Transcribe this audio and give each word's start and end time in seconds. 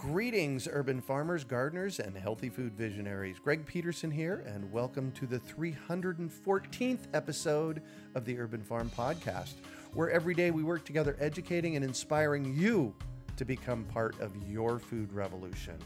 Greetings, 0.00 0.66
urban 0.72 1.02
farmers, 1.02 1.44
gardeners, 1.44 2.00
and 2.00 2.16
healthy 2.16 2.48
food 2.48 2.72
visionaries. 2.72 3.38
Greg 3.38 3.66
Peterson 3.66 4.10
here, 4.10 4.42
and 4.46 4.72
welcome 4.72 5.12
to 5.12 5.26
the 5.26 5.38
314th 5.38 7.00
episode 7.12 7.82
of 8.14 8.24
the 8.24 8.38
Urban 8.38 8.62
Farm 8.62 8.90
Podcast, 8.96 9.56
where 9.92 10.10
every 10.10 10.32
day 10.32 10.50
we 10.50 10.62
work 10.62 10.86
together 10.86 11.18
educating 11.20 11.76
and 11.76 11.84
inspiring 11.84 12.56
you 12.56 12.94
to 13.36 13.44
become 13.44 13.84
part 13.84 14.18
of 14.20 14.34
your 14.48 14.78
food 14.78 15.12
revolution. 15.12 15.76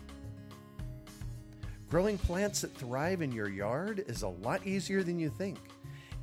Growing 1.90 2.16
plants 2.16 2.60
that 2.60 2.72
thrive 2.72 3.20
in 3.20 3.32
your 3.32 3.48
yard 3.48 4.04
is 4.06 4.22
a 4.22 4.28
lot 4.28 4.64
easier 4.64 5.02
than 5.02 5.18
you 5.18 5.28
think. 5.28 5.58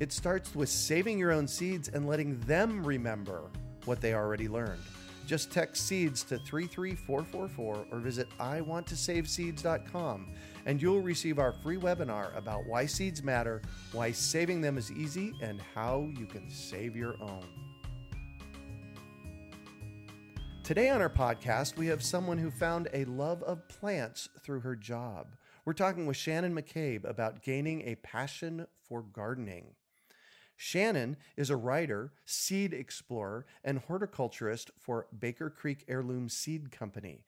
It 0.00 0.14
starts 0.14 0.54
with 0.54 0.70
saving 0.70 1.18
your 1.18 1.30
own 1.30 1.46
seeds 1.46 1.88
and 1.88 2.08
letting 2.08 2.40
them 2.40 2.86
remember 2.86 3.50
what 3.84 4.00
they 4.00 4.14
already 4.14 4.48
learned. 4.48 4.80
Just 5.26 5.50
text 5.52 5.86
seeds 5.86 6.22
to 6.24 6.38
33444 6.38 7.86
or 7.90 7.98
visit 7.98 8.28
iwanttosaveseeds.com 8.38 10.26
and 10.66 10.80
you'll 10.80 11.00
receive 11.00 11.38
our 11.38 11.52
free 11.52 11.76
webinar 11.76 12.36
about 12.36 12.66
why 12.66 12.86
seeds 12.86 13.22
matter, 13.22 13.62
why 13.92 14.12
saving 14.12 14.60
them 14.60 14.78
is 14.78 14.92
easy, 14.92 15.32
and 15.42 15.60
how 15.74 16.08
you 16.18 16.26
can 16.26 16.48
save 16.48 16.96
your 16.96 17.16
own. 17.20 17.44
Today 20.62 20.90
on 20.90 21.00
our 21.00 21.10
podcast, 21.10 21.76
we 21.76 21.88
have 21.88 22.02
someone 22.02 22.38
who 22.38 22.50
found 22.50 22.88
a 22.92 23.04
love 23.06 23.42
of 23.42 23.66
plants 23.66 24.28
through 24.40 24.60
her 24.60 24.76
job. 24.76 25.34
We're 25.64 25.72
talking 25.72 26.06
with 26.06 26.16
Shannon 26.16 26.54
McCabe 26.54 27.04
about 27.04 27.42
gaining 27.42 27.82
a 27.82 27.96
passion 27.96 28.66
for 28.88 29.02
gardening. 29.02 29.74
Shannon 30.64 31.16
is 31.36 31.50
a 31.50 31.56
writer, 31.56 32.12
seed 32.24 32.72
explorer, 32.72 33.46
and 33.64 33.80
horticulturist 33.80 34.70
for 34.78 35.08
Baker 35.18 35.50
Creek 35.50 35.84
Heirloom 35.88 36.28
Seed 36.28 36.70
Company. 36.70 37.24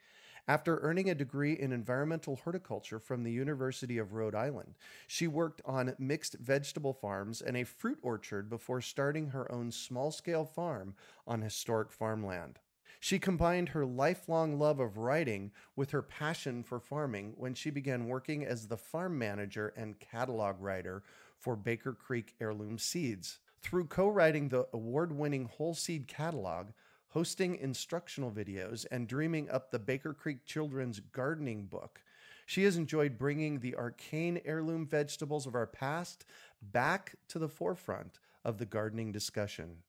After 0.46 0.78
earning 0.78 1.10
a 1.10 1.16
degree 1.16 1.54
in 1.54 1.72
environmental 1.72 2.36
horticulture 2.36 3.00
from 3.00 3.24
the 3.24 3.32
University 3.32 3.98
of 3.98 4.12
Rhode 4.12 4.36
Island, 4.36 4.76
she 5.08 5.26
worked 5.26 5.60
on 5.64 5.96
mixed 5.98 6.34
vegetable 6.34 6.92
farms 6.92 7.42
and 7.42 7.56
a 7.56 7.64
fruit 7.64 7.98
orchard 8.02 8.48
before 8.48 8.80
starting 8.80 9.30
her 9.30 9.50
own 9.50 9.72
small 9.72 10.12
scale 10.12 10.44
farm 10.44 10.94
on 11.26 11.42
historic 11.42 11.90
farmland. 11.90 12.60
She 13.00 13.18
combined 13.18 13.70
her 13.70 13.84
lifelong 13.84 14.60
love 14.60 14.78
of 14.78 14.96
writing 14.96 15.50
with 15.74 15.90
her 15.90 16.02
passion 16.02 16.62
for 16.62 16.78
farming 16.78 17.34
when 17.36 17.52
she 17.54 17.70
began 17.70 18.06
working 18.06 18.44
as 18.46 18.68
the 18.68 18.76
farm 18.76 19.18
manager 19.18 19.74
and 19.76 19.98
catalog 19.98 20.60
writer 20.60 21.02
for 21.44 21.56
Baker 21.56 21.93
Creek 21.93 22.34
Heirloom 22.41 22.78
Seeds. 22.78 23.38
Through 23.60 23.88
co 23.88 24.09
writing 24.09 24.49
the 24.49 24.66
award 24.72 25.12
winning 25.12 25.44
Whole 25.44 25.75
Seed 25.75 26.09
catalog, 26.09 26.69
hosting 27.09 27.56
instructional 27.56 28.31
videos, 28.31 28.87
and 28.91 29.06
dreaming 29.06 29.50
up 29.50 29.71
the 29.71 29.78
Baker 29.78 30.15
Creek 30.15 30.47
Children's 30.47 31.00
Gardening 31.00 31.66
Book, 31.66 32.00
she 32.47 32.65
has 32.65 32.78
enjoyed 32.78 33.19
bringing 33.19 33.60
the 33.60 33.77
arcane 33.77 34.41
heirloom 34.47 34.87
vegetables 34.87 35.47
of 35.47 35.55
our 35.55 35.66
past 35.66 36.25
back 36.62 37.15
to 37.28 37.38
the 37.38 37.49
forefront 37.49 38.21
of 38.43 38.56
the 38.56 38.66
gardening 38.66 39.12
discussion. 39.12 39.82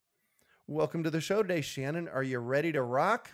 Welcome 0.67 1.03
to 1.03 1.09
the 1.09 1.21
show 1.21 1.41
today, 1.41 1.61
Shannon. 1.61 2.09
Are 2.09 2.23
you 2.23 2.39
ready 2.39 2.73
to 2.73 2.81
rock? 2.81 3.31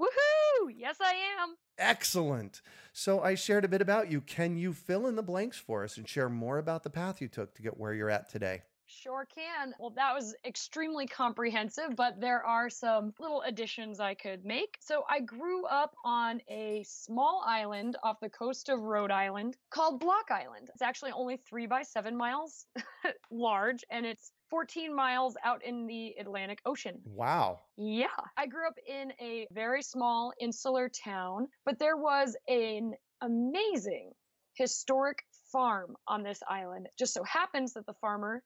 Woohoo! 0.00 0.70
Yes, 0.74 0.96
I 1.02 1.12
am. 1.42 1.56
Excellent. 1.78 2.62
So 2.92 3.20
I 3.20 3.34
shared 3.34 3.64
a 3.64 3.68
bit 3.68 3.82
about 3.82 4.10
you. 4.10 4.20
Can 4.20 4.56
you 4.56 4.72
fill 4.72 5.06
in 5.06 5.16
the 5.16 5.22
blanks 5.22 5.58
for 5.58 5.84
us 5.84 5.96
and 5.96 6.08
share 6.08 6.28
more 6.28 6.58
about 6.58 6.82
the 6.82 6.90
path 6.90 7.20
you 7.20 7.28
took 7.28 7.54
to 7.54 7.62
get 7.62 7.78
where 7.78 7.92
you're 7.92 8.10
at 8.10 8.30
today? 8.30 8.62
Sure 8.88 9.26
can. 9.34 9.74
Well, 9.80 9.90
that 9.90 10.14
was 10.14 10.34
extremely 10.44 11.06
comprehensive, 11.08 11.96
but 11.96 12.20
there 12.20 12.44
are 12.44 12.70
some 12.70 13.12
little 13.18 13.42
additions 13.42 13.98
I 13.98 14.14
could 14.14 14.44
make. 14.44 14.78
So, 14.80 15.04
I 15.10 15.20
grew 15.20 15.66
up 15.66 15.96
on 16.04 16.40
a 16.48 16.84
small 16.86 17.42
island 17.44 17.96
off 18.04 18.20
the 18.20 18.30
coast 18.30 18.68
of 18.68 18.80
Rhode 18.80 19.10
Island 19.10 19.56
called 19.70 19.98
Block 19.98 20.30
Island. 20.30 20.70
It's 20.72 20.82
actually 20.82 21.10
only 21.10 21.36
three 21.36 21.66
by 21.66 21.82
seven 21.82 22.16
miles 22.16 22.66
large, 23.30 23.84
and 23.90 24.06
it's 24.06 24.30
14 24.50 24.94
miles 24.94 25.36
out 25.44 25.64
in 25.64 25.86
the 25.86 26.14
Atlantic 26.18 26.60
Ocean. 26.64 27.00
Wow. 27.04 27.60
Yeah. 27.76 28.06
I 28.36 28.46
grew 28.46 28.66
up 28.66 28.78
in 28.86 29.12
a 29.20 29.46
very 29.52 29.82
small 29.82 30.32
insular 30.40 30.88
town, 30.88 31.48
but 31.64 31.78
there 31.78 31.96
was 31.96 32.36
an 32.48 32.94
amazing 33.20 34.12
historic 34.54 35.24
farm 35.52 35.96
on 36.06 36.22
this 36.22 36.40
island. 36.48 36.86
It 36.86 36.92
just 36.98 37.14
so 37.14 37.24
happens 37.24 37.74
that 37.74 37.86
the 37.86 37.94
farmer 37.94 38.42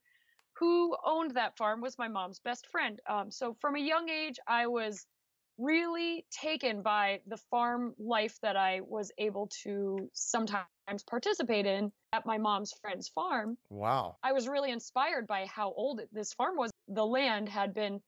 who 0.58 0.96
owned 1.04 1.32
that 1.36 1.56
farm 1.56 1.80
was 1.80 1.96
my 1.98 2.08
mom's 2.08 2.40
best 2.40 2.66
friend. 2.66 3.00
Um, 3.08 3.30
so 3.30 3.56
from 3.60 3.76
a 3.76 3.80
young 3.80 4.08
age, 4.08 4.38
I 4.46 4.66
was 4.66 5.06
really 5.58 6.26
taken 6.30 6.82
by 6.82 7.20
the 7.26 7.36
farm 7.50 7.94
life 7.98 8.38
that 8.42 8.56
I 8.56 8.80
was 8.80 9.12
able 9.18 9.50
to 9.62 10.10
sometimes 10.12 10.66
participate 10.98 11.66
in 11.66 11.92
at 12.12 12.26
my 12.26 12.38
mom's 12.38 12.72
friend's 12.80 13.08
farm. 13.08 13.56
Wow. 13.70 14.16
I 14.22 14.32
was 14.32 14.48
really 14.48 14.70
inspired 14.70 15.26
by 15.26 15.46
how 15.46 15.72
old 15.72 16.00
this 16.12 16.32
farm 16.34 16.56
was. 16.56 16.70
The 16.88 17.06
land 17.06 17.48
had 17.48 17.72
been 17.74 18.00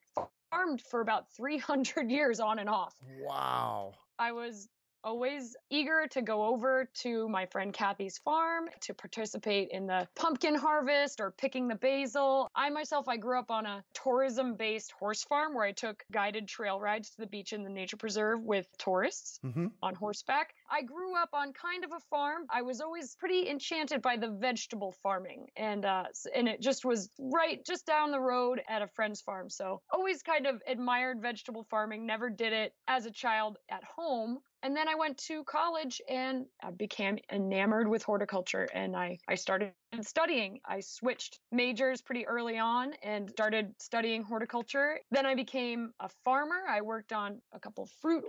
farmed 0.51 0.81
for 0.83 1.01
about 1.01 1.31
300 1.37 2.11
years 2.11 2.41
on 2.41 2.59
and 2.59 2.69
off. 2.69 2.95
Wow. 3.21 3.95
I 4.19 4.33
was 4.33 4.69
always 5.05 5.57
eager 5.71 6.07
to 6.11 6.23
go 6.23 6.45
over 6.45 6.89
to 6.95 7.29
my 7.29 7.47
friend 7.47 7.73
Kathy's 7.73 8.19
farm 8.19 8.69
to 8.83 8.95
participate 8.95 9.69
in 9.71 9.87
the 9.87 10.07
pumpkin 10.17 10.55
harvest 10.55 11.21
or 11.21 11.31
picking 11.31 11.69
the 11.69 11.75
basil. 11.75 12.51
I 12.55 12.71
myself, 12.71 13.09
I 13.09 13.17
grew 13.17 13.39
up 13.39 13.51
on 13.51 13.67
a 13.67 13.85
tourism 13.95 14.55
based 14.55 14.93
horse 14.93 15.25
farm 15.25 15.55
where 15.55 15.65
I 15.65 15.73
took 15.73 16.05
guided 16.13 16.49
trail 16.49 16.81
rides 16.81 17.11
to 17.11 17.17
the 17.19 17.27
beach 17.27 17.53
in 17.53 17.65
the 17.65 17.71
nature 17.71 17.97
preserve 17.97 18.43
with 18.43 18.67
tourists 18.79 19.41
mm-hmm. 19.45 19.67
on 19.83 19.95
horseback. 19.95 20.55
I 20.71 20.83
grew 20.83 21.17
up 21.17 21.31
on 21.33 21.53
kind 21.53 21.85
of 21.85 21.93
a 21.93 22.01
farm. 22.11 22.47
I 22.51 22.63
was 22.63 22.81
always 22.81 23.17
pretty 23.17 23.49
enchanted 23.49 24.03
by 24.03 24.17
the 24.17 24.29
vegetable 24.29 24.95
farming 25.03 25.49
and 25.57 25.85
uh, 25.85 26.05
and 26.35 26.49
it 26.49 26.61
just 26.61 26.85
was 26.85 27.11
right 27.19 27.65
just 27.65 27.87
down 27.87 28.11
the 28.11 28.21
road 28.21 28.61
at 28.69 28.83
a 28.83 28.87
friend's 28.87 29.21
farm. 29.21 29.51
So 29.51 29.81
always 29.91 30.23
kind 30.23 30.47
of 30.47 30.63
admired 30.67 31.21
vegetable 31.21 31.67
farming, 31.71 32.07
never 32.07 32.31
did 32.31 32.53
it 32.53 32.75
as 32.89 33.07
a 33.07 33.11
child 33.11 33.59
at 33.71 33.83
home 33.85 34.39
and 34.63 34.77
then 34.77 34.89
I 34.89 34.95
went 34.95 35.19
to 35.19 35.43
college 35.45 36.01
and 36.09 36.47
I 36.63 36.71
became 36.71 37.19
enamored 37.31 37.89
with 37.89 38.03
horticulture 38.03 38.69
and 38.73 38.97
I, 38.97 39.19
I 39.29 39.35
started 39.35 39.73
studying. 40.03 40.61
I 40.65 40.81
switched 40.81 41.41
majors 41.51 42.01
pretty 42.01 42.27
early 42.27 42.59
on 42.59 42.93
and 43.03 43.29
started 43.31 43.75
studying 43.79 44.23
horticulture. 44.23 45.01
Then 45.11 45.27
I 45.27 45.35
became 45.35 45.93
a 46.01 46.09
farmer. 46.25 46.63
I 46.69 46.81
worked 46.81 47.13
on 47.13 47.41
a 47.53 47.59
couple 47.59 47.89
fruit 48.01 48.25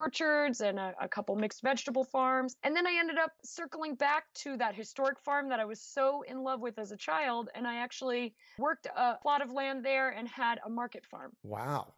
orchards 0.00 0.60
and 0.60 0.78
a, 0.78 0.94
a, 1.00 1.08
couple 1.08 1.34
mixed 1.36 1.62
vegetable 1.62 2.04
farms. 2.04 2.54
And 2.62 2.76
then 2.76 2.86
I 2.86 2.96
ended 2.98 3.18
up 3.18 3.32
circling 3.44 3.94
back 3.94 4.24
to 4.42 4.56
that 4.58 4.74
historic 4.74 5.18
farm 5.18 5.48
that 5.48 5.58
I 5.58 5.64
was 5.64 5.80
so 5.80 6.22
in 6.22 6.42
love 6.42 6.60
with 6.60 6.78
as 6.78 6.92
a 6.92 6.96
child. 6.96 7.48
And 7.54 7.66
I 7.66 7.76
actually 7.78 8.34
worked 8.58 8.86
a 8.86 9.14
plot 9.22 9.42
of 9.42 9.50
land 9.50 9.84
there 9.84 10.10
and 10.10 10.28
had 10.28 10.60
a 10.64 10.70
market 10.70 11.04
farm. 11.06 11.32
Wow. 11.42 11.94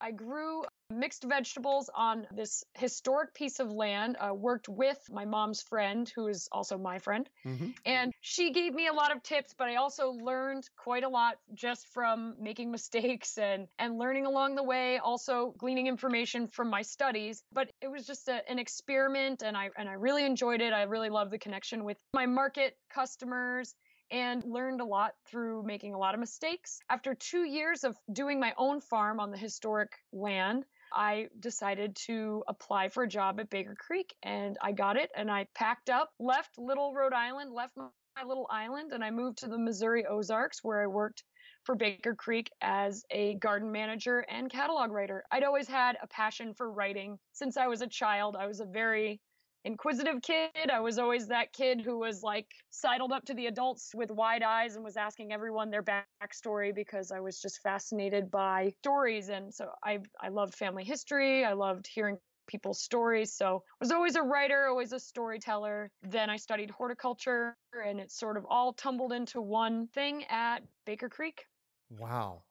I 0.00 0.10
grew 0.10 0.64
mixed 0.90 1.24
vegetables 1.24 1.90
on 1.94 2.26
this 2.30 2.64
historic 2.74 3.34
piece 3.34 3.60
of 3.60 3.72
land. 3.72 4.16
Uh, 4.20 4.34
worked 4.34 4.68
with 4.68 4.98
my 5.10 5.24
mom's 5.24 5.62
friend, 5.62 6.10
who 6.14 6.28
is 6.28 6.48
also 6.52 6.78
my 6.78 6.98
friend, 6.98 7.28
mm-hmm. 7.44 7.70
and 7.84 8.12
she 8.20 8.52
gave 8.52 8.74
me 8.74 8.86
a 8.86 8.92
lot 8.92 9.14
of 9.14 9.22
tips. 9.22 9.54
But 9.56 9.68
I 9.68 9.76
also 9.76 10.10
learned 10.10 10.68
quite 10.76 11.04
a 11.04 11.08
lot 11.08 11.36
just 11.54 11.88
from 11.88 12.34
making 12.40 12.70
mistakes 12.78 13.38
and 13.38 13.66
and 13.78 13.98
learning 13.98 14.26
along 14.26 14.54
the 14.54 14.62
way. 14.62 14.98
Also 14.98 15.54
gleaning 15.58 15.86
information 15.86 16.46
from 16.46 16.70
my 16.70 16.82
studies. 16.82 17.42
But 17.52 17.70
it 17.80 17.90
was 17.90 18.06
just 18.06 18.28
a, 18.28 18.48
an 18.50 18.58
experiment, 18.58 19.42
and 19.42 19.56
I 19.56 19.70
and 19.76 19.88
I 19.88 19.94
really 19.94 20.24
enjoyed 20.24 20.60
it. 20.60 20.72
I 20.72 20.82
really 20.82 21.10
love 21.10 21.30
the 21.30 21.38
connection 21.38 21.84
with 21.84 21.96
my 22.12 22.26
market 22.26 22.76
customers 22.92 23.74
and 24.10 24.44
learned 24.44 24.80
a 24.80 24.84
lot 24.84 25.12
through 25.26 25.62
making 25.62 25.94
a 25.94 25.98
lot 25.98 26.14
of 26.14 26.20
mistakes. 26.20 26.78
After 26.90 27.14
two 27.14 27.44
years 27.44 27.84
of 27.84 27.96
doing 28.12 28.38
my 28.38 28.52
own 28.56 28.80
farm 28.80 29.18
on 29.18 29.30
the 29.30 29.38
historic 29.38 29.92
land, 30.12 30.64
I 30.94 31.28
decided 31.40 31.96
to 32.06 32.44
apply 32.48 32.88
for 32.88 33.02
a 33.02 33.08
job 33.08 33.40
at 33.40 33.50
Baker 33.50 33.74
Creek 33.74 34.14
and 34.22 34.56
I 34.62 34.72
got 34.72 34.96
it 34.96 35.10
and 35.16 35.30
I 35.30 35.46
packed 35.54 35.90
up, 35.90 36.10
left 36.18 36.56
little 36.58 36.94
Rhode 36.94 37.12
Island, 37.12 37.52
left 37.52 37.76
my 37.76 37.88
little 38.24 38.46
island, 38.50 38.92
and 38.92 39.02
I 39.02 39.10
moved 39.10 39.38
to 39.38 39.48
the 39.48 39.58
Missouri 39.58 40.06
Ozarks 40.06 40.62
where 40.62 40.82
I 40.82 40.86
worked 40.86 41.24
for 41.64 41.74
Baker 41.74 42.14
Creek 42.14 42.50
as 42.60 43.04
a 43.10 43.34
garden 43.36 43.72
manager 43.72 44.20
and 44.28 44.50
catalog 44.50 44.92
writer. 44.92 45.24
I'd 45.30 45.42
always 45.42 45.66
had 45.66 45.96
a 46.02 46.06
passion 46.06 46.54
for 46.54 46.70
writing 46.70 47.18
since 47.32 47.56
I 47.56 47.66
was 47.66 47.82
a 47.82 47.88
child. 47.88 48.36
I 48.36 48.46
was 48.46 48.60
a 48.60 48.66
very 48.66 49.20
inquisitive 49.64 50.20
kid. 50.22 50.70
I 50.70 50.80
was 50.80 50.98
always 50.98 51.28
that 51.28 51.52
kid 51.52 51.80
who 51.80 51.98
was 51.98 52.22
like 52.22 52.46
sidled 52.70 53.12
up 53.12 53.24
to 53.26 53.34
the 53.34 53.46
adults 53.46 53.94
with 53.94 54.10
wide 54.10 54.42
eyes 54.42 54.76
and 54.76 54.84
was 54.84 54.96
asking 54.96 55.32
everyone 55.32 55.70
their 55.70 55.82
backstory 55.82 56.74
because 56.74 57.10
I 57.10 57.20
was 57.20 57.40
just 57.40 57.62
fascinated 57.62 58.30
by 58.30 58.72
stories. 58.80 59.28
And 59.28 59.52
so 59.54 59.70
I 59.82 60.00
I 60.20 60.28
loved 60.28 60.54
family 60.54 60.84
history. 60.84 61.44
I 61.44 61.54
loved 61.54 61.86
hearing 61.86 62.18
people's 62.46 62.82
stories. 62.82 63.32
So 63.32 63.56
I 63.56 63.76
was 63.80 63.90
always 63.90 64.16
a 64.16 64.22
writer, 64.22 64.66
always 64.66 64.92
a 64.92 65.00
storyteller. 65.00 65.90
Then 66.02 66.28
I 66.28 66.36
studied 66.36 66.70
horticulture 66.70 67.56
and 67.72 68.00
it 68.00 68.12
sort 68.12 68.36
of 68.36 68.44
all 68.48 68.72
tumbled 68.74 69.12
into 69.12 69.40
one 69.40 69.88
thing 69.88 70.24
at 70.24 70.62
Baker 70.84 71.08
Creek. 71.08 71.46
Wow. 71.90 72.44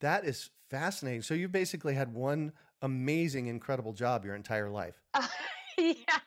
That 0.00 0.24
is 0.24 0.50
fascinating. 0.70 1.22
So 1.22 1.34
you 1.34 1.48
basically 1.48 1.94
had 1.94 2.14
one 2.14 2.52
amazing, 2.82 3.48
incredible 3.48 3.92
job 3.92 4.24
your 4.24 4.34
entire 4.34 4.70
life. 4.70 5.02
yeah. 5.96 6.18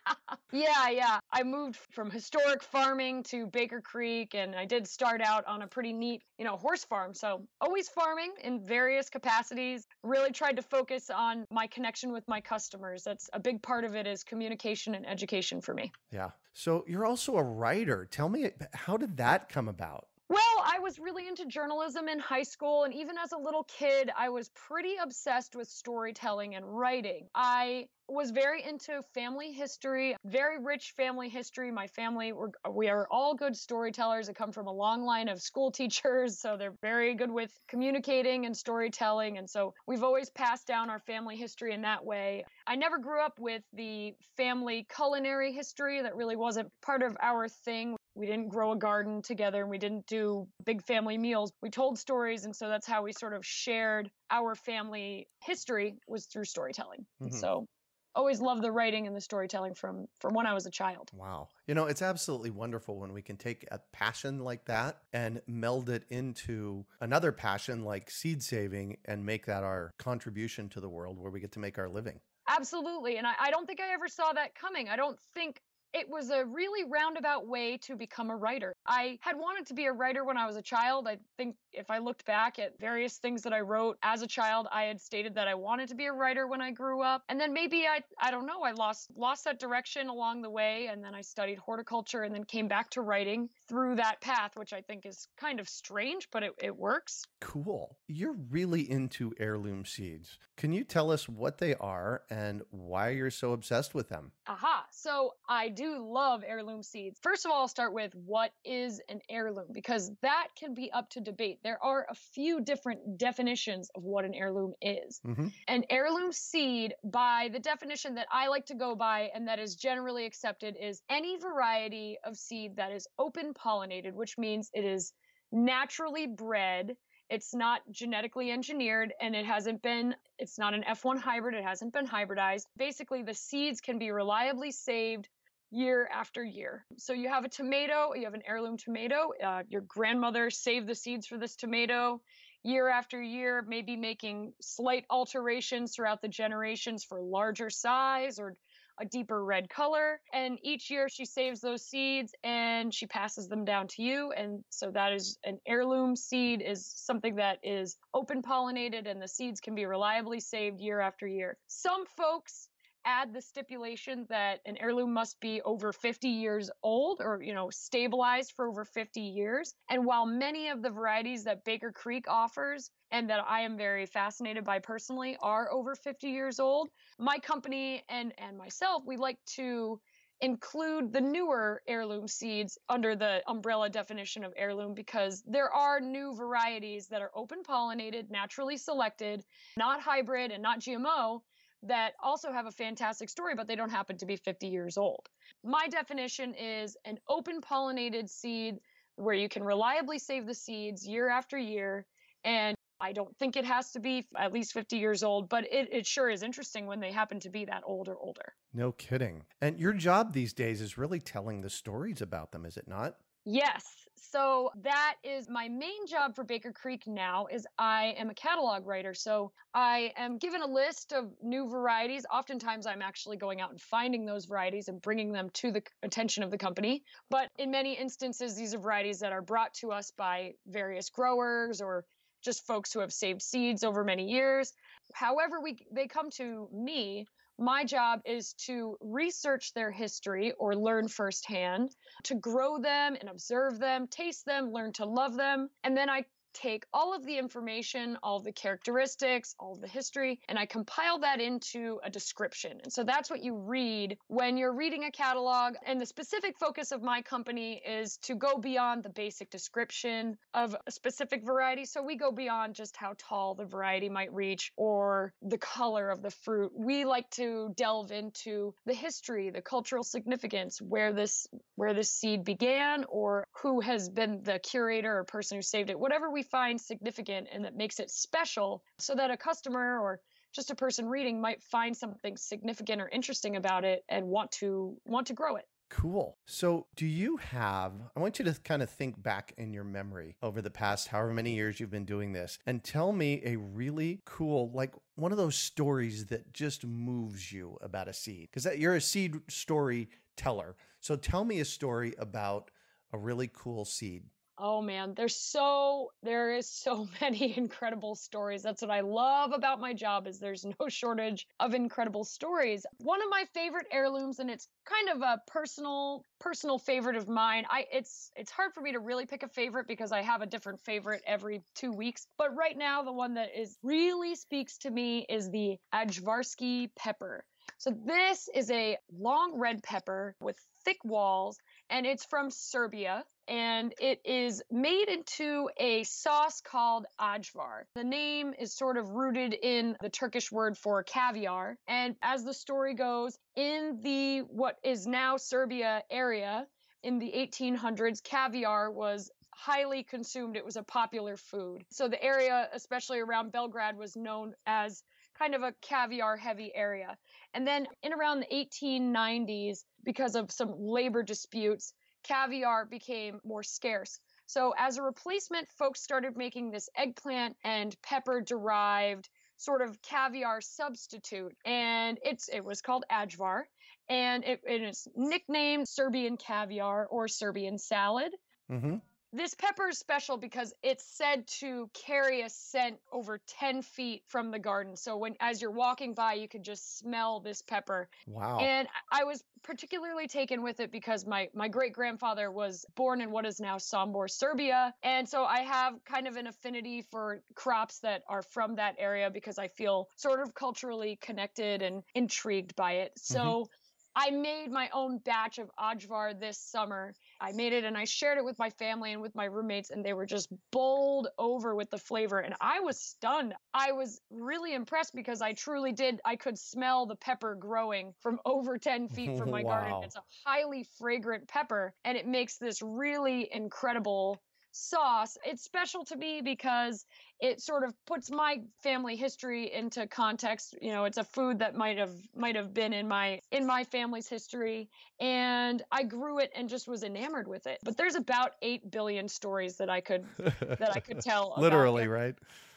Yeah, 0.54 0.90
yeah. 0.90 1.20
I 1.32 1.44
moved 1.44 1.78
from 1.92 2.10
historic 2.10 2.64
farming 2.64 3.24
to 3.24 3.48
Baker 3.48 3.82
Creek 3.82 4.34
and 4.34 4.56
I 4.56 4.66
did 4.66 4.88
start 4.88 5.22
out 5.22 5.46
on 5.46 5.62
a 5.62 5.68
pretty 5.68 5.94
neat, 5.94 6.24
you 6.38 6.46
know, 6.46 6.56
horse 6.56 6.84
farm. 6.84 7.14
So, 7.14 7.46
always 7.60 7.90
farming 7.90 8.34
in 8.44 8.64
various 8.66 9.10
capacities. 9.10 9.86
Really 10.04 10.32
tried 10.32 10.56
to 10.58 10.62
focus 10.62 11.10
on 11.10 11.46
my 11.52 11.68
connection 11.68 12.12
with 12.14 12.28
my 12.28 12.42
customers. 12.42 13.04
That's 13.04 13.30
a 13.34 13.40
big 13.40 13.62
part 13.62 13.84
of 13.84 13.96
it 13.96 14.08
is 14.08 14.24
communication 14.24 14.96
and 14.96 15.08
education 15.08 15.62
for 15.62 15.74
me. 15.74 15.92
Yeah. 16.12 16.32
So, 16.54 16.86
you're 16.88 17.06
also 17.06 17.38
a 17.38 17.44
writer. 17.44 18.08
Tell 18.10 18.30
me 18.30 18.52
how 18.74 18.98
did 18.98 19.18
that 19.18 19.50
come 19.50 19.68
about? 19.68 20.08
Well, 20.32 20.64
I 20.64 20.80
was 20.80 20.98
really 20.98 21.28
into 21.28 21.46
journalism 21.46 22.08
in 22.08 22.18
high 22.18 22.44
school. 22.44 22.86
And 22.86 22.94
even 22.94 23.18
as 23.18 23.34
a 23.34 23.38
little 23.38 23.66
kid, 23.66 24.10
I 24.18 24.30
was 24.30 24.50
pretty 24.56 24.96
obsessed 24.96 25.58
with 25.58 25.68
storytelling 25.68 26.56
and 26.56 26.64
writing. 26.66 27.28
I 27.36 27.88
was 28.12 28.32
very 28.32 28.64
into 28.64 29.02
family 29.14 29.52
history, 29.52 30.16
very 30.26 30.60
rich 30.60 30.94
family 30.98 31.30
history. 31.30 31.72
My 31.72 31.88
family, 31.88 32.34
we're, 32.34 32.50
we 32.70 32.90
are 32.90 33.08
all 33.10 33.34
good 33.34 33.56
storytellers. 33.56 34.28
I 34.30 34.34
come 34.34 34.52
from 34.52 34.68
a 34.68 34.72
long 34.72 35.04
line 35.04 35.30
of 35.30 35.42
school 35.42 35.72
teachers, 35.82 36.40
so 36.40 36.58
they're 36.58 36.76
very 36.82 37.14
good 37.16 37.32
with 37.32 37.52
communicating 37.68 38.46
and 38.46 38.56
storytelling. 38.56 39.38
And 39.38 39.50
so 39.50 39.74
we've 39.88 40.04
always 40.04 40.30
passed 40.30 40.68
down 40.68 40.90
our 40.90 41.00
family 41.00 41.38
history 41.38 41.74
in 41.74 41.82
that 41.84 42.04
way. 42.04 42.44
I 42.68 42.76
never 42.76 42.98
grew 42.98 43.22
up 43.22 43.40
with 43.40 43.64
the 43.74 44.14
family 44.38 44.86
culinary 44.94 45.54
history. 45.54 46.02
That 46.02 46.16
really 46.16 46.36
wasn't 46.36 46.70
part 46.82 47.04
of 47.04 47.16
our 47.22 47.48
thing. 47.48 47.96
We 48.16 48.26
didn't 48.26 48.50
grow 48.50 48.74
a 48.74 48.78
garden 48.78 49.22
together 49.22 49.62
and 49.62 49.70
we 49.70 49.78
didn't 49.78 50.06
do 50.06 50.48
big 50.66 50.84
family 50.84 51.18
meals. 51.18 51.52
We 51.62 51.70
told 51.70 51.98
stories. 51.98 52.44
And 52.44 52.54
so 52.54 52.68
that's 52.68 52.86
how 52.86 53.04
we 53.04 53.14
sort 53.14 53.34
of 53.34 53.46
shared 53.46 54.10
our 54.30 54.54
family 54.54 55.28
history 55.44 55.96
was 56.08 56.26
through 56.26 56.46
storytelling. 56.46 57.06
Mm-hmm. 57.22 57.36
So 57.36 57.68
always 58.16 58.42
loved 58.42 58.62
the 58.62 58.72
writing 58.72 59.08
and 59.08 59.16
the 59.16 59.22
storytelling 59.22 59.74
from 59.74 60.08
from 60.20 60.34
when 60.34 60.46
I 60.46 60.54
was 60.54 60.66
a 60.66 60.72
child. 60.72 61.12
Wow. 61.14 61.50
You 61.68 61.76
know, 61.76 61.86
it's 61.86 62.02
absolutely 62.02 62.50
wonderful 62.50 63.00
when 63.00 63.14
we 63.14 63.22
can 63.22 63.38
take 63.38 63.66
a 63.72 63.80
passion 63.92 64.40
like 64.40 64.66
that 64.66 64.98
and 65.14 65.42
meld 65.48 65.90
it 65.90 66.04
into 66.10 66.86
another 67.00 67.32
passion 67.32 67.84
like 67.84 68.10
seed 68.10 68.44
saving 68.44 68.98
and 69.06 69.26
make 69.26 69.46
that 69.46 69.64
our 69.64 69.92
contribution 69.98 70.70
to 70.70 70.80
the 70.80 70.90
world 70.90 71.20
where 71.20 71.32
we 71.32 71.40
get 71.40 71.52
to 71.54 71.60
make 71.60 71.78
our 71.78 71.90
living. 71.90 72.20
Absolutely. 72.48 73.18
And 73.18 73.26
I, 73.28 73.34
I 73.40 73.52
don't 73.52 73.66
think 73.66 73.80
I 73.80 73.94
ever 73.94 74.08
saw 74.08 74.34
that 74.34 74.56
coming. 74.56 74.90
I 74.90 74.96
don't 74.96 75.18
think 75.34 75.62
it 75.94 76.10
was 76.10 76.30
a 76.30 76.46
really 76.46 76.90
roundabout 76.90 77.48
way 77.48 77.78
to 77.78 77.96
become 77.96 78.30
a 78.30 78.36
writer. 78.36 78.74
I 78.88 79.18
had 79.22 79.36
wanted 79.36 79.66
to 79.68 79.74
be 79.74 79.86
a 79.86 79.92
writer 79.92 80.24
when 80.24 80.38
I 80.38 80.46
was 80.46 80.56
a 80.56 80.62
child. 80.62 81.08
I 81.08 81.18
think 81.38 81.56
if 81.74 81.90
I 81.90 81.98
looked 81.98 82.26
back 82.26 82.60
at 82.60 82.80
various 82.80 83.18
things 83.18 83.42
that 83.44 83.54
I 83.54 83.62
wrote 83.62 83.98
as 84.04 84.22
a 84.22 84.28
child, 84.28 84.68
I 84.72 84.84
had 84.84 85.00
stated 85.00 85.36
that 85.36 85.48
I 85.48 85.56
wanted 85.56 85.90
to 85.90 85.96
be 85.96 86.06
a 86.06 86.14
writer 86.14 86.48
when 86.48 86.62
I 86.62 86.72
grew 86.72 87.02
up. 87.02 87.24
And 87.30 87.40
then 87.40 87.54
maybe 87.54 87.86
I 87.86 88.02
I 88.20 88.32
don't 88.32 88.46
know, 88.46 88.62
I 88.62 88.72
lost 88.72 89.10
lost 89.16 89.44
that 89.46 89.60
direction 89.60 90.08
along 90.08 90.42
the 90.42 90.50
way 90.50 90.88
and 90.88 91.04
then 91.04 91.14
I 91.14 91.22
studied 91.22 91.58
horticulture 91.58 92.24
and 92.24 92.34
then 92.34 92.44
came 92.44 92.68
back 92.68 92.90
to 92.92 93.02
writing 93.02 93.50
through 93.68 93.96
that 93.96 94.22
path, 94.22 94.56
which 94.56 94.74
I 94.74 94.82
think 94.82 95.06
is 95.06 95.28
kind 95.38 95.60
of 95.60 95.68
strange, 95.68 96.30
but 96.32 96.44
it, 96.44 96.54
it 96.62 96.76
works. 96.76 97.24
Cool. 97.42 97.98
You're 98.08 98.38
really 98.50 98.90
into 98.90 99.34
heirloom 99.40 99.86
seeds. 99.86 100.38
Can 100.58 100.74
you 100.74 100.84
tell 100.84 101.12
us 101.12 101.28
what 101.28 101.58
they 101.58 101.76
are 101.76 102.24
and 102.30 102.62
why 102.70 103.10
you're 103.10 103.32
so 103.32 103.54
obsessed 103.54 103.94
with 103.94 104.10
them? 104.10 104.32
Aha. 104.48 104.86
So 104.92 105.34
I 105.48 105.70
do 105.82 106.06
love 106.08 106.44
heirloom 106.48 106.84
seeds. 106.84 107.20
First 107.22 107.46
of 107.46 107.52
all, 107.52 107.62
I'll 107.62 107.68
start 107.68 107.94
with 107.94 108.14
what 108.14 108.52
is 108.64 109.02
an 109.10 109.20
heirloom 109.30 109.68
because 109.72 110.12
that 110.22 110.48
can 110.58 110.74
be 110.74 110.92
up 110.92 111.10
to 111.12 111.22
debate 111.22 111.60
there 111.64 111.84
are 111.84 112.06
a 112.10 112.16
few 112.16 112.62
different 112.62 113.18
definitions 113.18 113.90
of 113.96 114.04
what 114.04 114.26
an 114.26 114.34
heirloom 114.34 114.74
is. 114.82 115.20
Mm-hmm. 115.26 115.48
An 115.68 115.84
heirloom 115.90 116.32
seed, 116.32 116.94
by 117.04 117.50
the 117.52 117.60
definition 117.60 118.16
that 118.16 118.28
I 118.32 118.48
like 118.48 118.68
to 118.68 118.76
go 118.76 118.96
by 118.96 119.32
and 119.34 119.48
that 119.48 119.60
is 119.60 119.76
generally 119.76 120.26
accepted, 120.26 120.78
is 120.80 121.02
any 121.10 121.38
variety 121.38 122.18
of 122.24 122.38
seed 122.38 122.76
that 122.76 122.92
is 122.92 123.08
open 123.18 123.54
pollinated, 123.54 124.14
which 124.14 124.38
means 124.38 124.70
it 124.74 124.86
is 124.86 125.14
naturally 125.52 126.28
bred. 126.28 126.96
It's 127.30 127.56
not 127.56 127.82
genetically 127.90 128.52
engineered 128.52 129.14
and 129.22 129.36
it 129.36 129.46
hasn't 129.46 129.82
been, 129.82 130.16
it's 130.38 130.60
not 130.60 130.74
an 130.74 130.84
F1 130.84 131.18
hybrid, 131.20 131.56
it 131.56 131.64
hasn't 131.64 131.94
been 131.94 132.06
hybridized. 132.06 132.66
Basically, 132.78 133.24
the 133.24 133.34
seeds 133.34 133.80
can 133.80 133.98
be 134.00 134.12
reliably 134.12 134.72
saved 134.72 135.30
year 135.72 136.10
after 136.14 136.44
year. 136.44 136.86
So 136.98 137.14
you 137.14 137.30
have 137.30 137.46
a 137.46 137.50
tomato, 137.50 138.14
you 138.14 138.26
have 138.26 138.34
an 138.34 138.44
heirloom 138.46 138.78
tomato. 138.78 139.32
Uh, 139.44 139.64
your 139.70 139.82
grandmother 139.82 140.50
saved 140.50 140.88
the 140.88 140.96
seeds 140.96 141.26
for 141.26 141.38
this 141.38 141.56
tomato 141.56 142.22
year 142.64 142.90
after 142.90 143.22
year, 143.22 143.64
maybe 143.68 143.96
making 143.96 144.54
slight 144.62 145.06
alterations 145.10 145.96
throughout 145.96 146.22
the 146.22 146.28
generations 146.28 147.04
for 147.04 147.20
larger 147.20 147.70
size 147.70 148.38
or 148.38 148.56
a 149.00 149.06
deeper 149.06 149.44
red 149.44 149.70
color. 149.70 150.22
And 150.34 150.60
each 150.62 150.92
year 150.92 151.10
she 151.10 151.26
saves 151.26 151.62
those 151.62 151.84
seeds 151.84 152.34
and 152.44 152.94
she 152.94 153.08
passes 153.08 153.48
them 153.48 153.66
down 153.66 153.88
to 153.88 154.04
you. 154.04 154.32
And 154.32 154.64
so 154.70 154.92
that 154.92 155.14
is 155.14 155.40
an 155.44 155.58
heirloom 155.66 156.16
seed 156.16 156.62
is 156.62 156.86
something 156.86 157.36
that 157.38 157.58
is 157.64 157.98
open 158.14 158.44
pollinated 158.44 159.10
and 159.10 159.20
the 159.20 159.28
seeds 159.28 159.60
can 159.60 159.74
be 159.74 159.86
reliably 159.86 160.40
saved 160.40 160.80
year 160.80 161.00
after 161.00 161.28
year. 161.28 161.58
Some 161.68 162.06
folks 162.06 162.68
add 163.06 163.34
the 163.34 163.42
stipulation 163.42 164.26
that 164.30 164.60
an 164.66 164.78
heirloom 164.78 165.14
must 165.14 165.40
be 165.40 165.62
over 165.64 165.92
50 165.92 166.28
years 166.28 166.70
old 166.84 167.22
or 167.22 167.42
you 167.42 167.54
know 167.54 167.70
stabilized 167.70 168.54
for 168.56 168.68
over 168.68 168.86
50 168.86 169.22
years. 169.22 169.74
And 169.90 170.06
while 170.06 170.26
many 170.26 170.70
of 170.70 170.82
the 170.82 170.90
varieties 170.90 171.44
that 171.46 171.64
baker 171.66 171.92
creek 171.92 172.26
offers 172.28 172.92
and 173.12 173.30
that 173.30 173.44
i 173.48 173.62
am 173.62 173.78
very 173.78 174.06
fascinated 174.06 174.64
by 174.64 174.80
personally 174.80 175.38
are 175.42 175.72
over 175.72 175.96
50 175.96 176.30
years 176.30 176.60
old 176.60 176.90
my 177.20 177.38
company 177.40 178.04
and 178.10 178.34
and 178.38 178.58
myself 178.58 179.04
we 179.06 179.18
like 179.18 179.38
to 179.56 180.00
include 180.42 181.14
the 181.14 181.22
newer 181.22 181.82
heirloom 181.88 182.28
seeds 182.28 182.78
under 182.90 183.16
the 183.16 183.42
umbrella 183.48 183.90
definition 183.90 184.44
of 184.44 184.54
heirloom 184.58 184.94
because 184.94 185.44
there 185.46 185.72
are 185.72 186.00
new 186.00 186.34
varieties 186.36 187.08
that 187.08 187.22
are 187.22 187.32
open 187.36 187.60
pollinated, 187.64 188.30
naturally 188.32 188.76
selected, 188.76 189.44
not 189.78 190.02
hybrid 190.02 190.52
and 190.52 190.64
not 190.64 190.80
GMO 190.80 191.42
that 191.84 192.14
also 192.22 192.52
have 192.52 192.66
a 192.66 192.72
fantastic 192.72 193.30
story, 193.30 193.56
but 193.56 193.68
they 193.68 193.76
don't 193.76 193.90
happen 193.90 194.18
to 194.18 194.26
be 194.26 194.36
50 194.36 194.68
years 194.68 194.98
old. 194.98 195.28
My 195.64 195.88
definition 195.88 196.54
is 196.54 196.96
an 197.06 197.18
open 197.28 197.62
pollinated 197.62 198.30
seed 198.30 198.80
where 199.16 199.36
you 199.36 199.50
can 199.50 199.64
reliably 199.64 200.20
save 200.20 200.46
the 200.46 200.54
seeds 200.54 201.08
year 201.08 201.30
after 201.30 201.58
year. 201.58 202.06
And 202.44 202.76
I 203.00 203.14
don't 203.14 203.36
think 203.38 203.56
it 203.56 203.66
has 203.66 203.92
to 203.92 204.00
be 204.00 204.28
at 204.38 204.54
least 204.54 204.74
50 204.74 204.98
years 204.98 205.24
old, 205.24 205.50
but 205.50 205.64
it, 205.72 205.90
it 205.92 206.06
sure 206.06 206.30
is 206.30 206.44
interesting 206.44 206.86
when 206.86 207.00
they 207.00 207.12
happen 207.12 207.40
to 207.42 207.50
be 207.50 207.66
that 207.66 207.82
old 207.86 208.08
or 208.08 208.18
older. 208.18 208.54
No 208.74 208.92
kidding. 208.92 209.44
And 209.60 209.80
your 209.80 209.94
job 209.94 210.34
these 210.34 210.54
days 210.54 210.82
is 210.82 210.98
really 210.98 211.20
telling 211.20 211.62
the 211.62 211.70
stories 211.70 212.22
about 212.22 212.52
them, 212.52 212.66
is 212.66 212.78
it 212.78 212.88
not? 212.88 213.16
Yes. 213.44 214.01
So 214.24 214.72
that 214.84 215.16
is 215.24 215.50
my 215.50 215.68
main 215.68 216.06
job 216.08 216.36
for 216.36 216.44
Baker 216.44 216.72
Creek 216.72 217.08
now 217.08 217.48
is 217.52 217.66
I 217.80 218.16
am 218.20 218.30
a 218.30 218.36
catalog 218.36 218.86
writer. 218.86 219.16
So 219.16 219.52
I 219.74 220.14
am 220.16 220.38
given 220.38 220.62
a 220.62 220.68
list 220.68 221.12
of 221.12 221.32
new 221.42 221.68
varieties. 221.68 222.24
Oftentimes 222.32 222.86
I'm 222.86 223.02
actually 223.02 223.38
going 223.38 223.62
out 223.62 223.72
and 223.72 223.82
finding 223.82 224.26
those 224.26 224.46
varieties 224.46 224.90
and 224.90 225.02
bringing 225.02 225.32
them 225.32 225.50
to 225.56 225.72
the 225.72 225.82
attention 226.04 226.44
of 226.44 226.52
the 226.52 226.58
company. 226.58 227.04
But 227.32 227.50
in 227.58 227.72
many 227.72 227.94
instances 227.94 228.56
these 228.56 228.76
are 228.76 228.80
varieties 228.80 229.20
that 229.22 229.34
are 229.34 229.42
brought 229.42 229.74
to 229.76 229.92
us 229.92 230.12
by 230.12 230.54
various 230.68 231.10
growers 231.10 231.82
or 231.82 232.06
just 232.44 232.66
folks 232.68 232.94
who 232.94 233.00
have 233.00 233.12
saved 233.12 233.42
seeds 233.42 233.84
over 233.84 234.04
many 234.04 234.30
years. 234.30 234.74
However, 235.14 235.60
we 235.62 235.78
they 235.92 236.08
come 236.08 236.30
to 236.32 236.70
me 236.72 237.26
my 237.62 237.84
job 237.84 238.22
is 238.26 238.54
to 238.54 238.98
research 239.02 239.74
their 239.74 239.92
history 239.92 240.54
or 240.58 240.76
learn 240.76 241.08
firsthand, 241.08 241.96
to 242.24 242.36
grow 242.36 242.80
them 242.80 243.16
and 243.20 243.30
observe 243.30 243.80
them, 243.80 244.08
taste 244.08 244.46
them, 244.46 244.72
learn 244.72 244.92
to 244.94 245.06
love 245.06 245.38
them. 245.38 245.70
And 245.84 245.96
then 245.96 246.10
I 246.10 246.26
take 246.54 246.86
all 246.94 247.16
of 247.16 247.26
the 247.26 247.38
information, 247.38 248.18
all 248.24 248.40
the 248.40 248.52
characteristics, 248.52 249.56
all 249.60 249.76
the 249.76 249.88
history, 249.88 250.40
and 250.48 250.58
I 250.58 250.66
compile 250.66 251.20
that 251.20 251.40
into 251.40 252.00
a 252.04 252.10
description. 252.10 252.80
And 252.84 252.92
so 252.92 253.04
that's 253.04 253.30
what 253.30 253.44
you 253.44 253.56
read 253.56 254.18
when 254.28 254.58
you're 254.58 254.76
reading 254.76 255.04
a 255.06 255.12
catalog. 255.12 255.76
And 255.86 256.00
the 256.00 256.06
specific 256.06 256.58
focus 256.60 256.92
of 256.92 257.02
my 257.02 257.22
company 257.22 257.82
is 257.88 258.18
to 258.24 258.36
go 258.36 258.58
beyond 258.58 259.04
the 259.04 259.10
basic 259.10 259.50
description 259.50 260.38
of 260.54 260.76
a 260.86 260.92
specific 260.92 261.44
variety. 261.46 261.86
So 261.86 262.04
we 262.04 262.16
go 262.16 262.32
beyond 262.32 262.76
just 262.76 262.96
how 262.96 263.14
tall 263.18 263.56
the 263.56 263.66
variety 263.66 264.10
might 264.10 264.34
reach 264.34 264.72
or 264.76 265.34
the 265.42 265.58
color 265.58 266.10
of 266.10 266.22
the 266.22 266.32
fruit. 266.32 266.72
We 266.76 267.06
like 267.06 267.30
to 267.32 267.74
delve 267.76 268.12
into 268.12 268.74
the 268.86 268.94
history, 268.94 269.50
the 269.50 269.62
cultural 269.62 270.04
significance, 270.04 270.82
where 270.82 271.14
this 271.14 271.48
where 271.76 271.94
this 271.94 272.12
seed 272.12 272.44
began 272.44 273.06
or 273.10 273.48
who 273.62 273.80
has 273.80 274.10
been 274.10 274.44
the 274.44 274.60
curator 274.60 275.20
or 275.20 275.24
person 275.24 275.58
who 275.58 275.62
saved 275.62 275.90
it, 275.90 276.00
whatever 276.00 276.30
we 276.30 276.41
find 276.42 276.80
significant 276.80 277.48
and 277.52 277.64
that 277.66 277.76
makes 277.76 278.00
it 278.00 278.10
special 278.10 278.84
so 278.98 279.16
that 279.16 279.32
a 279.32 279.38
customer 279.38 280.00
or 280.00 280.20
just 280.54 280.72
a 280.72 280.76
person 280.76 281.08
reading 281.08 281.40
might 281.40 281.62
find 281.62 281.96
something 281.96 282.36
significant 282.38 283.02
or 283.02 283.10
interesting 283.10 283.56
about 283.56 283.84
it 283.84 284.04
and 284.10 284.26
want 284.26 284.52
to 284.52 284.98
want 285.06 285.28
to 285.28 285.34
grow 285.34 285.56
it. 285.56 285.66
Cool. 285.92 286.38
So, 286.48 286.88
do 286.96 287.06
you 287.06 287.36
have? 287.36 287.92
I 288.16 288.22
want 288.22 288.40
you 288.40 288.46
to 288.46 288.54
kind 288.62 288.82
of 288.82 288.90
think 288.90 289.22
back 289.22 289.54
in 289.58 289.74
your 289.74 289.84
memory 289.84 290.38
over 290.42 290.62
the 290.62 290.70
past 290.70 291.10
however 291.10 291.34
many 291.34 291.54
years 291.54 291.82
you've 291.82 291.92
been 291.92 292.06
doing 292.06 292.32
this 292.32 292.58
and 292.66 292.82
tell 292.82 293.12
me 293.12 293.42
a 293.44 293.58
really 293.58 294.22
cool, 294.26 294.72
like 294.74 294.94
one 295.16 295.34
of 295.34 295.38
those 295.38 295.58
stories 295.58 296.28
that 296.28 296.54
just 296.54 296.86
moves 296.86 297.52
you 297.52 297.78
about 297.82 298.08
a 298.08 298.14
seed. 298.14 298.48
Because 298.52 298.74
you're 298.78 298.96
a 298.96 299.02
seed 299.02 299.42
story 299.50 300.08
teller. 300.38 300.78
So, 301.02 301.18
tell 301.18 301.44
me 301.44 301.60
a 301.60 301.66
story 301.66 302.14
about 302.18 302.72
a 303.12 303.18
really 303.18 303.50
cool 303.54 303.84
seed. 303.84 304.24
Oh 304.58 304.82
man, 304.82 305.14
there's 305.16 305.36
so 305.36 306.12
there 306.24 306.54
is 306.54 306.70
so 306.70 307.08
many 307.22 307.58
incredible 307.58 308.16
stories. 308.16 308.62
That's 308.62 308.82
what 308.82 308.92
I 308.92 309.02
love 309.02 309.54
about 309.54 309.80
my 309.80 309.94
job 309.94 310.28
is 310.28 310.40
there's 310.40 310.66
no 310.66 310.88
shortage 310.90 311.48
of 311.60 311.74
incredible 311.74 312.24
stories. 312.24 312.86
One 313.00 313.22
of 313.22 313.30
my 313.30 313.46
favorite 313.54 313.88
heirlooms 313.92 314.40
and 314.40 314.50
it's 314.52 314.68
kind 314.86 315.10
of 315.10 315.22
a 315.22 315.42
personal 315.48 316.24
personal 316.40 316.78
favorite 316.78 317.16
of 317.16 317.28
mine. 317.28 317.66
I 317.70 317.86
it's 317.92 318.32
it's 318.36 318.52
hard 318.52 318.74
for 318.74 318.82
me 318.82 318.92
to 318.92 319.00
really 319.00 319.26
pick 319.26 319.44
a 319.44 319.48
favorite 319.48 319.88
because 319.88 320.12
I 320.12 320.22
have 320.22 320.42
a 320.42 320.46
different 320.46 320.80
favorite 320.82 321.24
every 321.26 321.64
2 321.76 321.92
weeks. 321.92 322.28
But 322.38 322.56
right 322.56 322.78
now 322.78 323.04
the 323.04 323.14
one 323.14 323.34
that 323.36 323.50
is 323.58 323.78
really 323.82 324.36
speaks 324.36 324.78
to 324.80 324.92
me 324.92 325.26
is 325.28 325.50
the 325.50 325.78
Ajvarski 325.94 326.90
pepper. 326.96 327.46
So 327.78 327.92
this 328.06 328.48
is 328.54 328.70
a 328.70 328.98
long 329.12 329.58
red 329.58 329.82
pepper 329.82 330.36
with 330.40 330.58
thick 330.84 330.98
walls 331.04 331.58
and 331.92 332.08
it's 332.08 332.26
from 332.26 332.50
Serbia 332.50 333.24
and 333.48 333.94
it 334.00 334.22
is 334.24 334.64
made 334.72 335.10
into 335.10 335.70
a 335.78 336.04
sauce 336.04 336.62
called 336.62 337.06
ajvar. 337.20 337.84
The 337.96 338.04
name 338.04 338.54
is 338.58 338.74
sort 338.74 338.98
of 338.98 339.10
rooted 339.10 339.54
in 339.54 339.98
the 340.02 340.10
Turkish 340.10 340.52
word 340.52 340.78
for 340.78 341.04
caviar. 341.04 341.76
And 341.88 342.16
as 342.22 342.44
the 342.46 342.54
story 342.54 342.94
goes, 342.94 343.38
in 343.56 344.00
the 344.02 344.40
what 344.40 344.78
is 344.84 345.06
now 345.06 345.36
Serbia 345.36 346.02
area 346.10 346.66
in 347.04 347.20
the 347.20 347.32
1800s, 347.32 348.24
caviar 348.24 348.90
was 348.90 349.30
highly 349.54 350.04
consumed. 350.04 350.56
It 350.56 350.66
was 350.66 350.78
a 350.78 350.84
popular 350.84 351.36
food. 351.36 351.84
So 351.92 352.08
the 352.08 352.24
area, 352.24 352.70
especially 352.74 353.20
around 353.20 353.52
Belgrade, 353.52 353.98
was 353.98 354.16
known 354.16 354.54
as 354.66 355.04
kind 355.42 355.56
of 355.56 355.64
a 355.64 355.74
caviar 355.82 356.38
heavy 356.38 356.72
area. 356.76 357.18
And 357.54 357.66
then 357.66 357.88
in 358.04 358.14
around 358.14 358.42
the 358.42 358.68
1890s, 358.86 359.84
because 360.06 360.36
of 360.36 360.52
some 360.52 360.74
labor 360.78 361.24
disputes, 361.24 361.94
caviar 362.24 362.86
became 362.86 363.40
more 363.44 363.64
scarce. 363.64 364.20
So, 364.46 364.74
as 364.78 364.98
a 364.98 365.02
replacement, 365.02 365.70
folks 365.72 366.02
started 366.02 366.38
making 366.38 366.72
this 366.72 366.90
eggplant 366.96 367.56
and 367.64 367.96
pepper 368.04 368.42
derived 368.42 369.30
sort 369.58 369.82
of 369.82 370.02
caviar 370.02 370.60
substitute, 370.62 371.56
and 371.66 372.20
it's 372.24 372.50
it 372.50 372.64
was 372.64 372.82
called 372.82 373.06
ajvar, 373.12 373.62
and 374.10 374.44
it, 374.44 374.60
it 374.68 374.82
is 374.82 375.08
nicknamed 375.16 375.88
Serbian 375.88 376.36
caviar 376.38 377.06
or 377.06 377.28
Serbian 377.28 377.78
salad. 377.78 378.34
Mm-hmm. 378.70 378.98
This 379.34 379.54
pepper 379.54 379.90
is 379.90 379.98
special 379.98 380.38
because 380.38 380.74
it's 380.84 381.06
said 381.06 381.48
to 381.60 381.90
carry 381.94 382.42
a 382.42 382.50
scent 382.50 382.98
over 383.12 383.40
10 383.48 383.82
feet 383.82 384.24
from 384.28 384.52
the 384.52 384.60
garden. 384.60 384.96
So 384.98 385.18
when 385.18 385.36
as 385.40 385.62
you're 385.62 385.72
walking 385.72 386.14
by, 386.14 386.34
you 386.34 386.48
can 386.48 386.64
just 386.64 387.00
smell 387.00 387.40
this 387.40 387.62
pepper. 387.62 388.10
Wow. 388.28 388.60
And 388.60 388.88
I 389.12 389.24
was 389.24 389.44
particularly 389.64 390.28
taken 390.28 390.64
with 390.64 390.80
it 390.80 390.92
because 390.92 391.26
my 391.26 391.50
my 391.54 391.68
great 391.68 391.94
grandfather 391.94 392.52
was 392.52 392.86
born 392.96 393.22
in 393.22 393.32
what 393.32 393.46
is 393.46 393.60
now 393.60 393.78
Sombor, 393.78 394.30
Serbia, 394.30 394.94
and 395.04 395.28
so 395.28 395.44
I 395.44 395.60
have 395.60 396.04
kind 396.04 396.28
of 396.28 396.36
an 396.36 396.48
affinity 396.48 397.04
for 397.04 397.42
crops 397.56 398.00
that 398.00 398.24
are 398.28 398.42
from 398.42 398.76
that 398.76 398.96
area 398.98 399.30
because 399.30 399.58
I 399.58 399.68
feel 399.68 400.10
sort 400.16 400.42
of 400.42 400.54
culturally 400.54 401.18
connected 401.22 401.82
and 401.82 402.04
intrigued 402.16 402.76
by 402.76 402.94
it. 402.94 403.12
So 403.18 403.40
mm-hmm. 403.40 403.72
I 404.16 404.30
made 404.30 404.72
my 404.72 404.90
own 404.94 405.20
batch 405.20 405.58
of 405.58 405.72
Ajvar 405.80 406.38
this 406.40 406.60
summer. 406.60 407.14
I 407.40 407.54
made 407.54 407.74
it 407.74 407.86
and 407.86 407.98
I 407.98 408.04
shared 408.04 408.38
it 408.38 408.46
with 408.46 408.60
my 408.60 408.70
family 408.70 409.14
and 409.14 409.22
with 409.22 409.34
my 409.36 409.46
roommates, 409.46 409.90
and 409.90 410.04
they 410.04 410.14
were 410.14 410.26
just 410.26 410.50
bowled 410.72 411.30
over 411.38 411.76
with 411.76 411.90
the 411.90 411.98
flavor. 411.98 412.40
And 412.40 412.56
I 412.60 412.82
was 412.82 413.00
stunned. 413.00 413.54
I 413.74 413.94
was 413.94 414.22
really 414.30 414.74
impressed 414.74 415.16
because 415.16 415.42
I 415.42 415.54
truly 415.54 415.94
did. 415.94 416.20
I 416.26 416.36
could 416.36 416.60
smell 416.60 417.06
the 417.06 417.16
pepper 417.16 417.56
growing 417.56 418.14
from 418.20 418.40
over 418.46 418.78
10 418.78 419.08
feet 419.10 419.38
from 419.38 419.50
my 419.50 419.64
wow. 419.64 419.80
garden. 419.80 420.04
It's 420.04 420.18
a 420.18 420.24
highly 420.46 420.86
fragrant 420.98 421.48
pepper, 421.48 421.94
and 422.04 422.18
it 422.18 422.28
makes 422.28 422.58
this 422.58 422.82
really 422.82 423.50
incredible 423.52 424.42
sauce. 424.72 425.38
It's 425.46 425.64
special 425.64 426.06
to 426.06 426.16
me 426.16 426.42
because 426.42 427.06
it 427.40 427.62
sort 427.62 427.84
of 427.84 427.94
puts 428.06 428.30
my 428.32 428.62
family 428.82 429.16
history 429.16 429.72
into 429.74 430.08
context. 430.08 430.76
You 430.82 430.92
know, 430.92 431.06
it's 431.06 431.18
a 431.18 431.24
food 431.24 431.60
that 431.60 431.76
might 431.76 431.98
have 431.98 432.14
might 432.36 432.56
have 432.56 432.74
been 432.74 432.94
in 432.94 433.08
my 433.08 433.42
in 433.52 433.66
my 433.66 433.84
family's 433.84 434.28
history 434.28 434.90
and 435.20 435.82
I 435.92 436.04
grew 436.04 436.40
it 436.40 436.52
and 436.56 436.70
just 436.70 436.88
was 436.88 437.04
enamored 437.04 437.48
with 437.48 437.68
it. 437.68 437.80
But 437.84 437.98
there's 437.98 438.16
about 438.16 438.52
8 438.62 438.92
billion 438.92 439.28
stories 439.28 439.78
that 439.78 439.90
I 439.90 440.02
could 440.02 440.26
that 440.38 440.92
I 440.96 441.00
could 441.00 441.20
tell. 441.22 441.54
Literally, 441.58 442.08
right? 442.08 442.36